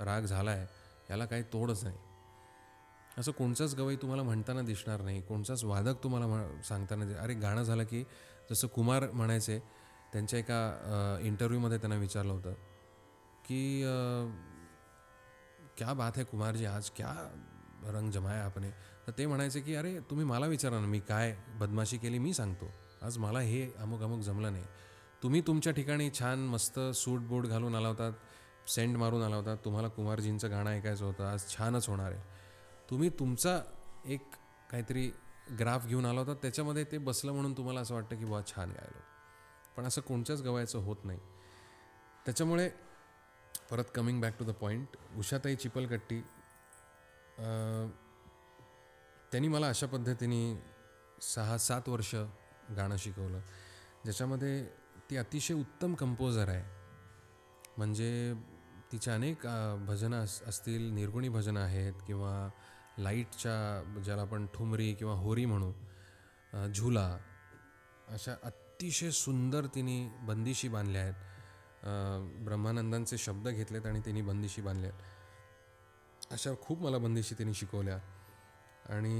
राग 0.00 0.22
झाला 0.22 0.50
आहे 0.50 0.66
याला 1.10 1.24
काही 1.24 1.42
तोडच 1.42 1.84
नाही. 1.84 1.96
असं 3.18 3.32
कोणचाच 3.32 3.74
गवई 3.74 3.96
तुम्हाला 3.96 4.22
म्हणताना 4.22 4.62
दिसणार 4.62 5.00
नाही. 5.00 5.20
कोणचाच 5.22 5.64
वादक 5.64 6.02
तुम्हाला 6.02 6.26
म्हण 6.26 6.60
सांगताना 6.60 7.04
दि- 7.04 7.16
अरे 7.16 7.34
गाणं 7.34 7.62
झालं 7.62 7.84
की 7.84 8.04
जसं 8.50 8.68
कुमार 8.68 9.10
म्हणायचे 9.10 9.58
त्यांच्या 10.12 10.38
एका 10.38 11.18
इंटरव्ह्यूमध्ये 11.22 11.78
त्यांना 11.78 11.96
विचारलं 11.96 12.32
होतं 12.32 12.52
की 13.44 13.82
क्या 15.76 15.92
बात 15.94 16.12
है 16.16 16.24
कुमार 16.24 16.56
जी 16.56 16.64
आज 16.64 16.90
क्या 16.90 17.12
रंग 17.84 18.10
जमाया 18.10 18.44
आपने? 18.44 18.70
तर 19.06 19.12
ते 19.18 19.26
म्हणायचे 19.26 19.60
की 19.60 19.74
अरे 19.74 19.98
तुम्ही 20.10 20.24
मला 20.26 20.46
विचारा 20.46 20.80
ना 20.80 20.86
मी 20.86 21.00
काय 21.00 21.34
बदमाशी 21.60 21.98
केली 21.98 22.18
मी 22.18 22.32
सांगतो. 22.34 22.70
आज 23.02 23.18
मला 23.18 23.40
हे 23.40 23.62
अमुक 23.78 24.02
अमुक 24.02 24.20
जमलं 24.20 24.52
नाही. 24.52 24.64
तुम्ही 25.22 25.40
तुमच्या 25.40 25.72
ठिकाणी 25.72 26.10
छान 26.10 26.46
मस्त 26.48 26.78
सूट 26.94 27.20
बूट 27.20 27.46
घालून 27.46 27.74
आला 27.74 27.88
होतात 27.88 28.68
सेंट 28.68 28.96
मारून 28.96 29.22
आला 29.22 29.36
होता. 29.36 29.54
तुम्हाला 29.64 29.88
कुमारजींचं 29.88 30.50
गाणं 30.50 30.70
ऐकायचं 30.70 31.04
होतं. 31.04 31.24
आज 31.24 31.48
छानच 31.48 31.88
होणार 31.88 32.12
आहे. 32.12 32.22
तुम्ही 32.90 33.08
तुमचा 33.18 33.60
एक 34.04 34.30
काहीतरी 34.70 35.10
ग्राफ 35.58 35.86
घेऊन 35.86 36.06
आला 36.06 36.20
होता. 36.20 36.34
त्याच्यामध्ये 36.34 36.84
ते 36.84 36.98
बसलं 36.98 37.32
म्हणून 37.32 37.56
तुम्हाला 37.56 37.80
असं 37.80 37.94
वाटतं 37.94 38.16
की 38.16 38.24
बुवा 38.24 38.40
छान 38.46 38.70
गायलो 38.70 39.00
पण 39.76 39.86
असं 39.86 40.00
कोणत्याच 40.00 40.42
गवायचं 40.42 40.78
होत 40.78 41.04
नाही. 41.04 41.18
त्याच्यामुळे 42.24 42.68
परत 43.70 43.84
coming 43.94 44.20
back 44.20 44.38
to 44.38 44.44
the 44.44 44.50
point 44.50 44.96
Ushatai 45.18 45.56
Chiplakatti 45.56 46.20
त्यांनी 49.32 49.48
मला 49.48 49.68
अशा 49.68 49.86
पद्धतीने 49.86 50.40
सहा 51.22 51.56
सात 51.58 51.88
वर्ष 51.88 52.14
गाणं 52.76 52.96
शिकवलं. 52.96 53.40
ज्याच्यामध्ये 54.04 54.64
ती 55.10 55.16
अतिशय 55.16 55.54
उत्तम 55.54 55.94
कंपोजर 55.94 56.48
आहे. 56.48 56.64
म्हणजे 57.76 58.32
तिच्या 58.92 59.14
अनेक 59.14 59.46
भजनं 59.86 60.22
अस 60.22 60.42
असतील 60.42 60.90
निर्गुणी 60.92 61.28
भजनं 61.28 61.60
आहेत 61.60 61.92
किंवा 62.06 62.48
लाईटच्या 62.98 64.00
ज्याला 64.04 64.22
आपण 64.22 64.46
ठुमरी 64.54 64.92
किंवा 64.94 65.14
होरी 65.14 65.44
म्हणू 65.46 65.72
झुला 66.74 67.08
अशा 68.08 68.34
अतिशय 68.42 69.10
सुंदर 69.10 69.66
तिने 69.66 70.08
बंदिशी 70.26 70.68
बांधल्या 70.68 71.02
आहेत. 71.02 71.14
ब्रह्मानंदांचे 72.44 73.18
शब्द 73.18 73.48
घेतलेत 73.48 73.86
आणि 73.86 74.00
तिने 74.00 74.22
बंदिशी 74.22 74.62
बांधल्या 74.62 74.90
आहेत. 74.90 76.32
अशा 76.32 76.50
खूप 76.62 76.82
मला 76.82 76.98
बंदिशी 76.98 77.34
तिने 77.38 77.54
शिकवल्या. 77.54 77.98
आणि 78.92 79.14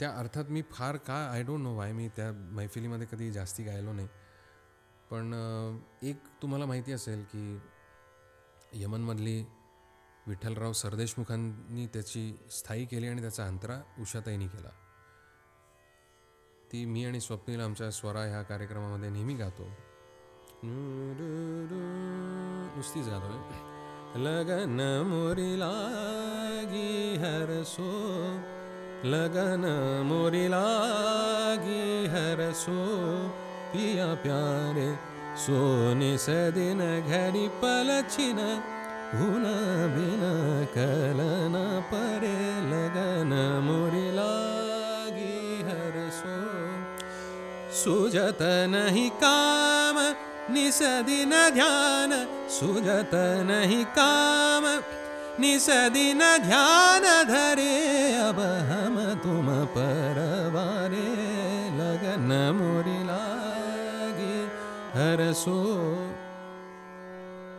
त्या 0.00 0.10
अर्थात 0.10 0.44
मी 0.50 0.62
फार 0.70 0.96
का 0.96 1.14
आय 1.32 1.42
डोंट 1.42 1.62
नो 1.62 1.76
वाय 1.76 1.92
मी 1.92 2.08
त्या 2.08 2.30
मैफिलीमध्ये 2.32 3.06
कधी 3.12 3.30
जास्ती 3.32 3.62
गायलो 3.64 3.92
नाही. 3.92 4.08
पण 5.10 5.32
एक 6.02 6.16
तुम्हाला 6.42 6.66
माहिती 6.66 6.92
असेल 6.92 7.24
की 7.24 7.58
यमनमधली 8.72 9.44
विठ्ठलराव 10.26 10.72
सरदेशमुखांनी 10.72 11.86
त्याची 11.86 12.32
स्थायी 12.50 12.84
केली 12.86 13.08
आणि 13.08 13.20
त्याचा 13.20 13.46
अंतरा 13.46 13.80
उषाताईंनी 14.00 14.46
केला. 14.48 14.70
ती 16.72 16.84
मी 16.84 17.04
आणि 17.04 17.20
स्वप्नील 17.20 17.60
आमच्या 17.60 17.90
स्वरा 17.90 18.24
ह्या 18.24 18.42
कार्यक्रमामध्ये 18.42 19.10
नेहमी 19.10 19.34
गातो. 19.34 19.68
नुसतीच 22.76 23.08
गातो 23.08 23.81
लगन 24.20 24.80
मोरी 25.08 25.54
लागी 25.56 26.88
हरसो 27.20 27.92
लगन 29.12 29.62
मोरी 30.08 30.42
लागी 30.52 31.84
हरसो 32.14 32.74
पिया 33.72 34.08
प्यारे 34.24 34.88
सोने 35.44 36.10
सदिन 36.24 36.80
घरी 37.00 37.46
पलछिन 37.62 38.40
हुन 39.20 39.46
बिन 39.94 40.22
कलन 40.74 41.56
परे 41.92 42.36
लगन 42.72 43.32
मोरी 43.68 44.04
लागी 44.18 45.40
हरसो 45.70 46.36
सुजत 47.80 48.42
नहीं 48.76 49.08
काम 49.24 50.02
निसदिन 50.50 51.30
ध्यान 51.54 52.12
सुजत 52.50 53.14
नहीं 53.46 53.84
काम। 53.96 54.64
निसदिन 55.40 56.22
ध्यान 56.42 57.04
धरे 57.28 57.74
अब 58.16 58.40
हम 58.70 58.98
तुम 59.24 59.46
परवारे 59.74 61.06
लगन 61.78 62.30
मोरी 62.56 62.98
लागे 63.06 64.34
हरसो 64.94 65.56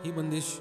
ही 0.05 0.11
बंदिश 0.11 0.53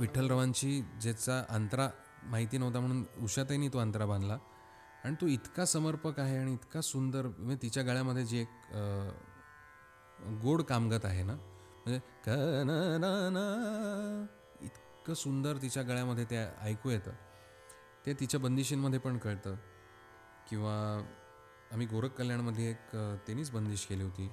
विठ्ठलरावांची 0.00 0.80
ज्याचा 1.02 1.42
अंतरा 1.50 1.88
माहिती 2.22 2.58
नव्हता 2.58 2.80
म्हणून 2.80 3.04
उषाताईनी 3.22 3.68
तो 3.68 3.78
अंतरा 3.78 4.06
बांधला. 4.06 4.38
आणि 5.04 5.14
तो 5.20 5.26
इतका 5.26 5.64
समर्पक 5.64 6.20
आहे 6.20 6.36
आणि 6.38 6.52
इतका 6.52 6.80
सुंदर 6.80 7.26
म्हणजे 7.26 7.56
तिच्या 7.62 7.82
गळ्यामध्ये 7.82 8.24
जी 8.24 8.40
एक 8.40 8.48
गोड 10.22 10.62
कामगत 10.62 11.04
आहे 11.04 11.22
ना? 11.22 11.34
म्हणजे 11.34 11.98
कननाना 11.98 13.46
इतकं 14.60 15.14
सुंदर 15.14 15.56
तिच्या 15.62 15.82
गळ्यामध्ये 15.82 16.24
ते 16.24 16.36
ऐकू 16.60 16.90
येतं. 16.90 17.10
ते 18.06 18.14
तिच्या 18.14 18.40
बंदिशींमध्ये 18.40 18.98
पण 18.98 19.18
कळतं. 19.18 19.54
किंवा 20.50 20.74
आम्ही 21.72 21.86
गोरख 21.86 22.08
कल्याणमध्ये 22.08 22.70
एक 22.70 22.96
तेनीच 23.28 23.50
बंदिश 23.50 23.86
केली 23.86 24.02
होती. 24.02 24.30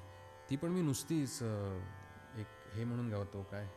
ती 0.49 0.55
पण 0.55 0.69
मी 0.69 0.82
नुसतीच 0.82 1.43
एक 2.38 2.47
हे 2.73 2.84
म्हणून 2.84 3.09
गावतो 3.09 3.43
काय? 3.43 3.67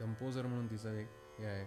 कंपोजर 0.00 0.46
म्हणून 0.46 0.70
तिचं 0.70 0.92
एक 0.92 1.08
हे 1.38 1.46
आहे. 1.46 1.64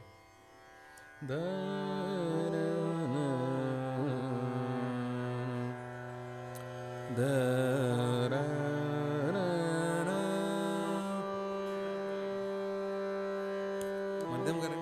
मध्यम 14.32 14.60
करे 14.60 14.76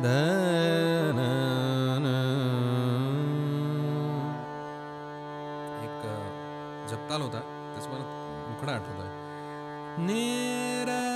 एक 0.00 0.06
जपताल 6.90 7.22
होता 7.22 7.40
त्याच 7.40 7.86
मला 7.86 8.04
मुखडा 8.48 8.72
आठवत 8.72 9.00
आहे 9.00 9.10
नेरा 10.04 11.09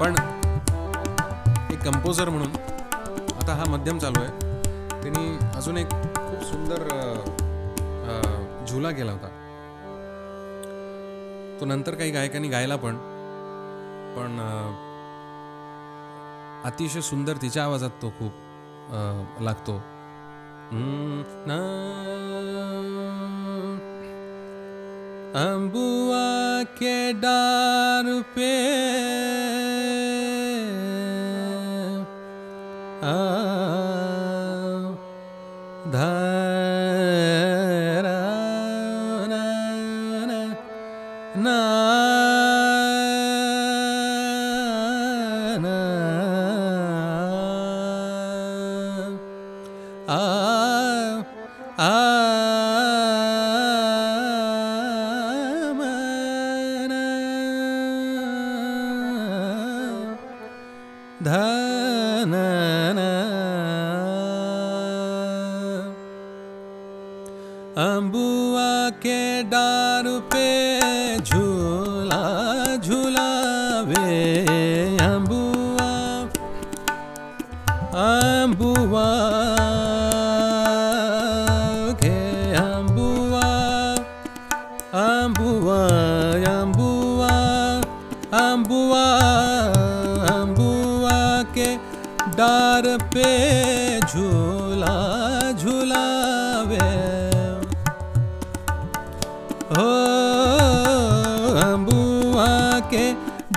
पण 0.00 0.16
एक 1.72 1.82
कंपोजर 1.84 2.28
म्हणून 2.28 2.52
आता 3.34 3.54
हा 3.54 3.64
मध्यम 3.68 3.98
चालू 3.98 4.20
आहे. 4.20 4.30
त्यांनी 5.02 5.36
अजून 5.56 5.76
एक 5.76 5.90
खूप 6.16 6.42
सुंदर 6.44 6.88
झुला 8.68 8.90
केला 8.90 9.12
होता. 9.12 9.28
तो 11.60 11.64
नंतर 11.66 11.94
काही 11.94 12.10
गायकांनी 12.10 12.48
गायला 12.48 12.76
पण 12.76 12.96
पण 14.16 14.40
अतिशय 16.64 17.00
सुंदर 17.00 17.36
तिच्या 17.42 17.64
आवाजात 17.64 17.90
तो 18.02 18.08
खूप 18.18 19.42
लागतो. 19.42 19.80
ना 21.46 21.58
अम्बुआ 25.34 26.62
के 26.78 27.12
डार 27.12 28.06
पे। 28.34 28.50
आ 33.02 33.53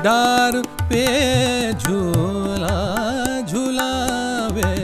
डार 0.08 0.56
पे 0.90 1.06
झूला 1.74 2.76
झूलावे। 3.50 4.76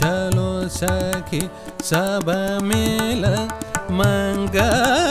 चलो 0.00 0.50
सखी 0.68 1.40
सब 1.84 2.30
मिल 2.62 3.24
मंगल 4.00 5.07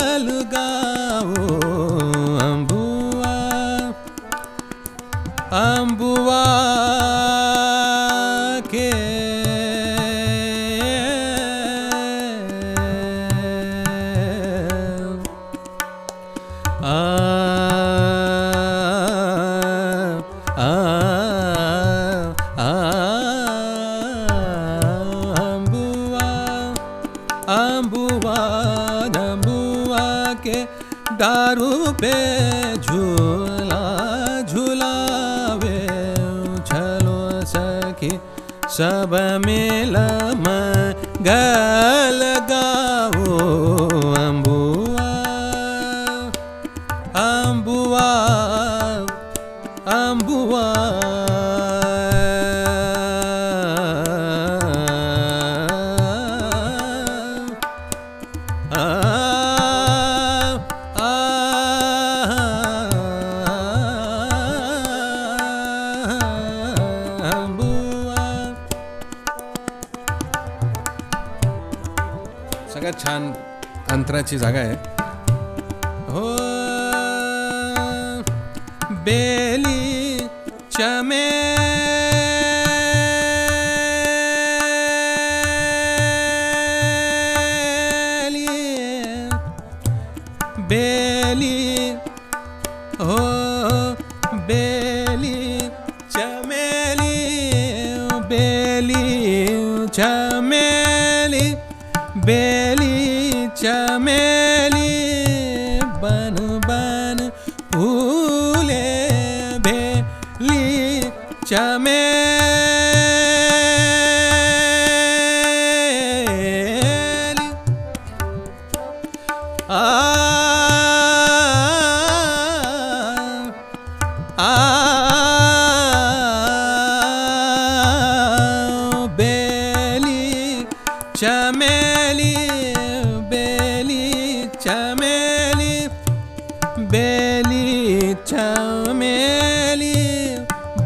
चमेली 138.78 139.96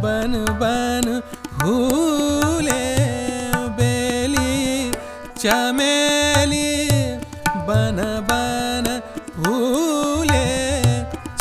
बन 0.04 0.34
बन 0.62 1.08
फूले 1.60 2.84
बेली 3.80 4.92
चमेली 5.42 6.70
बन 7.70 8.00
बुलेल 8.30 8.88
भूले 9.40 10.48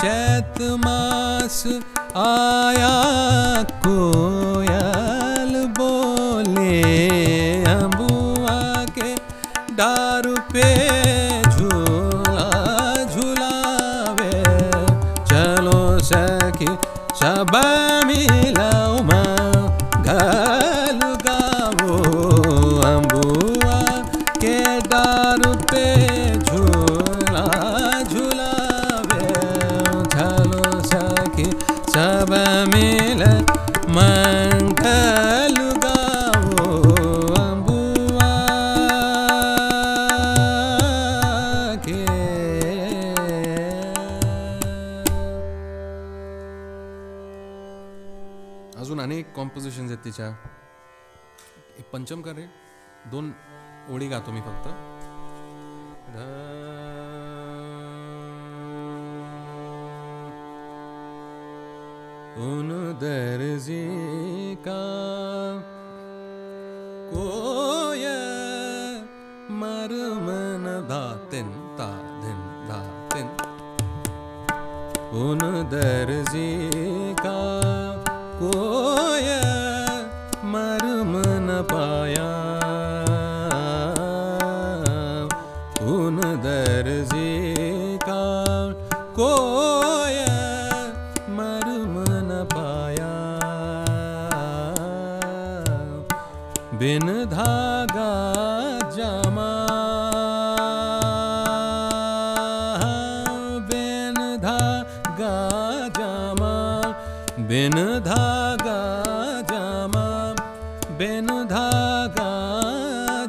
चतमासु 0.02 1.74
आया 2.26 2.94
को 3.86 3.96
मोचम 52.10 52.22
करे 52.22 52.44
दोन 53.10 53.30
ओळी 53.90 54.06
गातो 54.08 54.30
मी 54.32 54.40
फक्त. 54.40 54.66
उन 62.40 62.70
दर्जी 63.00 63.84
का 64.66 64.82
कोय 67.12 68.04
मरमन 69.60 70.66
दातिन 70.90 71.50
ताधिन 71.78 72.40
दातिन 72.70 73.28
उन 75.22 75.40
दर्जी 75.72 76.48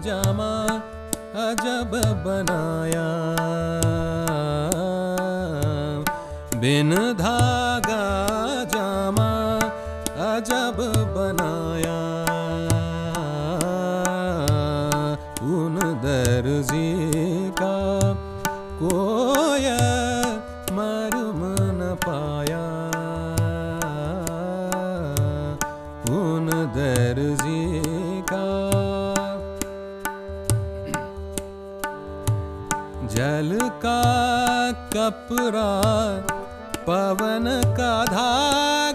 जामा 0.06 0.54
अजब 1.42 1.92
बनाया। 2.26 3.08
बिन 6.62 6.92
धाग 7.20 7.91
कपरा 35.02 35.70
पवन 36.88 37.46
का 37.78 37.94
धार। 38.06 38.91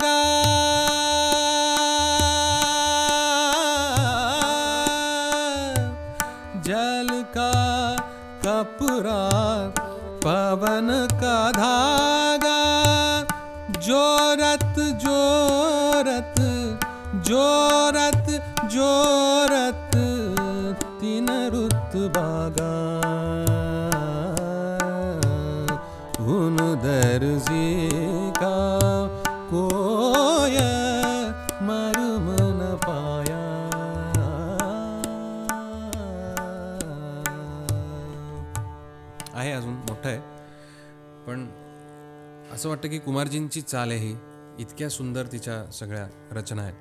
वाटतं 42.77 42.89
की 42.89 42.99
कुमारजींची 42.99 43.61
चाल 43.62 43.91
आहे 43.91 43.99
ही. 43.99 44.16
इतक्या 44.59 44.89
सुंदर 44.91 45.27
तिच्या 45.27 45.70
सगळ्या 45.70 46.09
रचना 46.33 46.62
आहेत. 46.62 46.74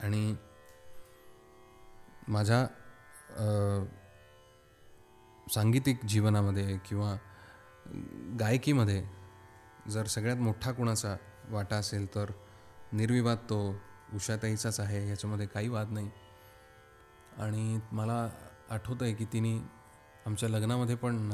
आणि 0.00 0.34
माझ्या 2.28 2.66
सांगीतिक 5.46 6.04
जीवनामध्ये 6.04 6.78
किंवा 6.88 7.16
गायकीमध्ये 8.40 9.02
जर 9.88 10.06
सगळ्यात 10.06 10.36
मोठा 10.36 10.72
कुणाचा 10.72 11.16
वाटा 11.48 11.76
असेल 11.76 12.06
तर 12.14 12.30
निर्विवाद 12.92 13.38
तो 13.50 13.58
उषाताईचाच 14.14 14.80
आहे 14.80 15.08
याच्यामध्ये 15.08 15.46
काही 15.46 15.68
वाद 15.68 15.90
नाही. 15.90 16.10
आणि 17.38 17.78
मला 17.92 18.28
आठवतं 18.70 19.04
आहे 19.04 19.14
की 19.14 19.24
तिने 19.24 19.58
आमच्या 20.26 20.48
लग्नामध्ये 20.48 20.94
पण 20.96 21.30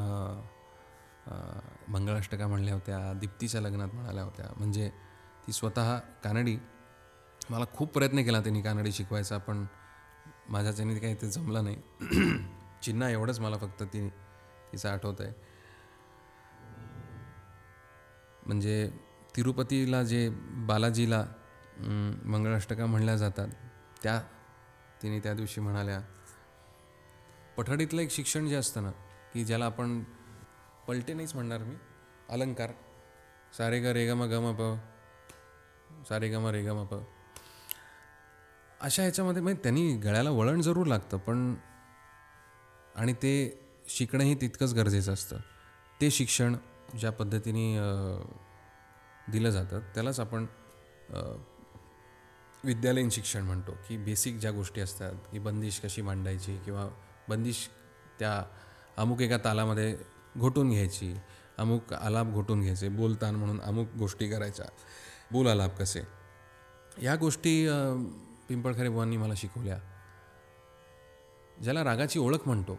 मंगळाष्टका 1.27 2.47
म्हणल्या 2.47 2.75
होत्या 2.75 3.13
दीप्तीच्या 3.13 3.61
लग्नात 3.61 3.95
म्हणाल्या 3.95 4.25
होत्या. 4.25 4.47
म्हणजे 4.57 4.89
ती 5.47 5.53
स्वतः 5.53 5.99
कानडी 6.25 6.57
मला 7.51 7.65
खूप 7.75 7.93
प्रयत्न 7.93 8.23
केला 8.23 8.41
त्यांनी 8.41 8.63
कानडी 8.63 8.93
शिकवायचा 8.93 9.39
पण 9.39 9.65
माझ्याच्याने 10.49 10.99
काही 10.99 11.15
ते 11.15 11.31
जमलं 11.31 11.65
नाही. 11.65 11.77
चिन्हा 12.83 13.09
एवढंच 13.11 13.39
मला 13.41 13.57
फक्त 13.59 13.83
ती 13.83 14.09
तिचं 14.73 14.89
आठवत 14.89 15.21
आहे 15.21 15.33
म्हणजे 18.47 18.91
तिरुपतीला 19.37 20.03
जे 20.03 20.29
बालाजीला 20.67 21.25
मंगळाष्टका 22.25 22.87
म्हणल्या 22.87 23.17
जातात 23.17 23.49
त्या 24.03 24.21
तिने 25.03 25.21
त्या 25.21 25.35
दिवशी 25.35 25.61
म्हणाल्या 25.61 26.01
पठडीतलं 27.57 28.01
एक 28.03 28.11
शिक्षण 28.11 28.49
जे 28.49 28.57
असतं 28.57 28.83
ना 28.83 28.91
की 29.33 29.45
ज्याला 29.45 29.67
आपण 29.67 30.03
पलटे 30.89 31.15
नाहीच 31.15 31.35
म्हणणार 31.35 31.63
मी. 31.63 31.75
अलंकार. 32.31 32.71
सारे 33.53 33.79
ग 33.81 33.87
रे 33.93 34.07
ग 34.07 34.13
म 34.17 34.25
ग 34.25 34.35
म 34.41 34.53
प 34.59 34.63
सारे 36.09 36.29
ग 36.29 36.37
म 36.37 36.47
रे 36.49 36.63
ग 36.63 36.73
म 36.73 36.85
प 36.91 37.03
अशा 38.81 39.03
ह्याच्यामध्ये 39.03 39.43
म्हणजे 39.43 39.63
त्यांनी 39.63 39.93
गळ्याला 39.97 40.31
वळण 40.31 40.61
जरूर 40.61 40.87
लागतं 40.87 41.19
पण 41.19 41.55
आणि 42.97 43.13
ते 43.13 43.33
शिकणंही 43.89 44.35
तितकंच 44.41 44.75
गरजेचं 44.75 45.13
असतं. 45.13 45.37
ते 46.01 46.11
शिक्षण 46.11 46.57
ज्या 47.01 47.11
पद्धतीने 47.13 47.67
दिलं 49.33 49.51
जातं 49.51 49.81
त्यालाच 49.95 50.21
आपण 50.21 50.47
विद्यालयीन 52.65 53.09
शिक्षण 53.11 53.43
म्हणतो 53.43 53.73
की 53.89 53.97
बेसिक 53.97 54.39
ज्या 54.39 54.51
गोष्टी 54.51 54.81
असतात 54.81 55.31
की 55.33 55.39
बंदिश 55.39 55.81
कशी 55.81 56.03
मांडायची 56.03 56.57
किंवा 56.65 56.89
बंदिश 57.29 57.69
त्या 58.19 58.43
अमुक 58.97 59.21
एका 59.23 59.37
तालामध्ये 59.45 59.97
घोटून 60.39 60.71
घ्यायची. 60.71 61.15
अमुक 61.59 61.93
आलाप 61.93 62.27
घोटून 62.27 62.61
घ्यायचे. 62.61 62.89
बोलतान 62.89 63.35
म्हणून 63.35 63.61
अमुक 63.61 63.89
गोष्टी 63.99 64.29
करायच्या. 64.29 64.67
बोल 65.33 65.47
आलाप 65.47 65.77
कसे? 65.79 66.03
या 67.03 67.17
गोष्टी 67.17 67.69
पिंपळखरे 68.49 68.89
बुवांनी 68.89 69.17
मला 69.17 69.35
शिकवल्या. 69.37 69.79
ज्याला 71.63 71.85
रागाची 71.85 72.19
ओळख 72.19 72.39
म्हणतो. 72.47 72.79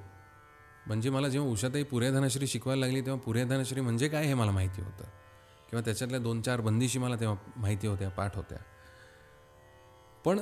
म्हणजे 0.88 1.10
मला 1.10 1.30
जेव्हा 1.30 1.50
उषाताई 1.52 1.84
पुर्याधनश्री 1.84 2.48
शिकवायला 2.48 2.80
लागली 2.80 3.02
तेव्हा 3.02 3.22
पुऱ्या 3.22 3.44
धनश्री 3.44 3.82
म्हणजे 3.82 4.08
काय 4.08 4.26
हे 4.26 4.34
मला 4.34 4.52
माहिती 4.52 4.82
होतं. 4.82 5.04
किंवा 5.70 5.82
त्याच्यातल्या 5.82 6.20
दोन 6.20 6.42
चार 6.42 6.62
बंदिशी 6.62 7.00
मला 7.00 7.16
तेव्हा 7.16 7.52
माहिती 7.58 7.88
होत्या 7.88 8.10
पाठ 8.10 8.36
होत्या. 8.36 8.58
पण 10.26 10.40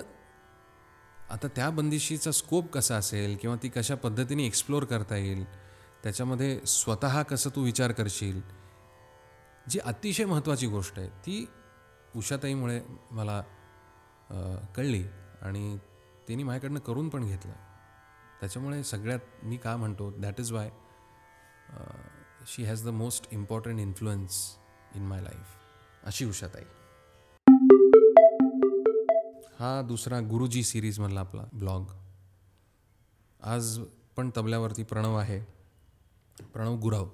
आता 1.29 1.47
त्या 1.47 1.69
बंदिशीचा 1.69 2.31
स्कोप 2.31 2.71
कसा 2.71 2.95
असेल? 2.95 3.37
किंवा 3.41 3.55
ती 3.63 3.69
कशा 3.69 3.95
पद्धतीने 3.95 4.45
एक्सप्लोअर 4.45 4.83
करता 4.83 5.15
येईल? 5.15 5.45
त्याच्यामध्ये 6.03 6.59
स्वतः 6.65 7.21
कसं 7.21 7.49
तू 7.55 7.63
विचार 7.63 7.91
करशील? 7.91 8.41
जी 9.69 9.79
अतिशय 9.79 10.25
महत्त्वाची 10.25 10.67
गोष्ट 10.67 10.99
आहे 10.99 11.09
ती 11.25 11.45
उषाताईमुळे 12.15 12.79
मला 13.11 13.41
कळली 14.75 15.03
आणि 15.41 15.77
तिने 16.27 16.43
माझ्याकडनं 16.43 16.79
करून 16.79 17.09
पण 17.09 17.25
घेतलं. 17.25 17.53
त्याच्यामुळे 18.39 18.83
सगळ्यात 18.83 19.45
मी 19.45 19.57
का 19.57 19.75
म्हणतो 19.77 20.09
that 20.11 20.39
is 20.39 20.51
why 20.51 20.69
she 22.47 22.63
has 22.63 22.85
the 22.85 22.89
most 22.89 23.27
important 23.31 23.79
influence 23.79 24.41
in 24.95 25.07
my 25.07 25.21
life 25.21 26.05
अशी 26.05 26.25
उषाताई. 26.25 26.63
हा 29.59 29.81
दुसरा 29.81 30.19
गुरुजी 30.19 30.63
सिरीजमधला 30.63 31.19
आपला 31.19 31.43
ब्लॉग 31.53 31.91
आज 33.41 33.79
पण 34.17 34.29
तबल्यावरती 34.37 34.83
प्रणव 34.83 35.15
आहे. 35.15 35.60
प्रणव 36.41 36.77
गुराव. 36.79 37.09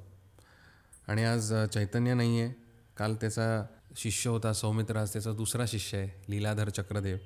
आणि 1.07 1.23
आज 1.23 1.53
चैतन्य 1.73 2.13
नाही 2.13 2.41
आहे 2.41 2.53
काल 2.97 3.15
त्याचा 3.15 3.65
शिष्य 3.95 4.29
होता 4.29 4.53
सौमित्र 4.53 4.95
आज 4.95 5.13
त्याचा 5.13 5.33
दुसरा 5.33 5.65
शिष्य 5.67 5.97
आहे 5.97 6.31
लीलाधर 6.31 6.69
चक्रदेव. 6.69 7.17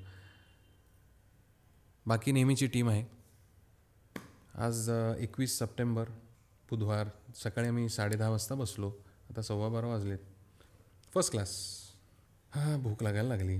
बाकी 2.06 2.32
नेहमीची 2.32 2.68
टीम 2.68 2.90
आहे. 2.90 3.06
आज 4.56 4.92
एकवीस 5.20 5.60
सप्टेंबर 5.60 6.10
बुधवार 6.70 7.08
सकाळी 7.36 7.68
आम्ही 7.68 7.90
साडेदहा 7.90 8.30
वाजता 8.30 8.56
बसलो. 8.56 8.94
आता 9.30 9.42
सव्वा 9.42 9.70
बारा 9.70 9.88
वाजलेत. 9.88 10.20
फर्स्ट 11.14 11.32
क्लास 11.32 11.80
हां 12.52 12.82
भूक 12.84 13.04
लागायला 13.04 13.30
लागली. 13.30 13.60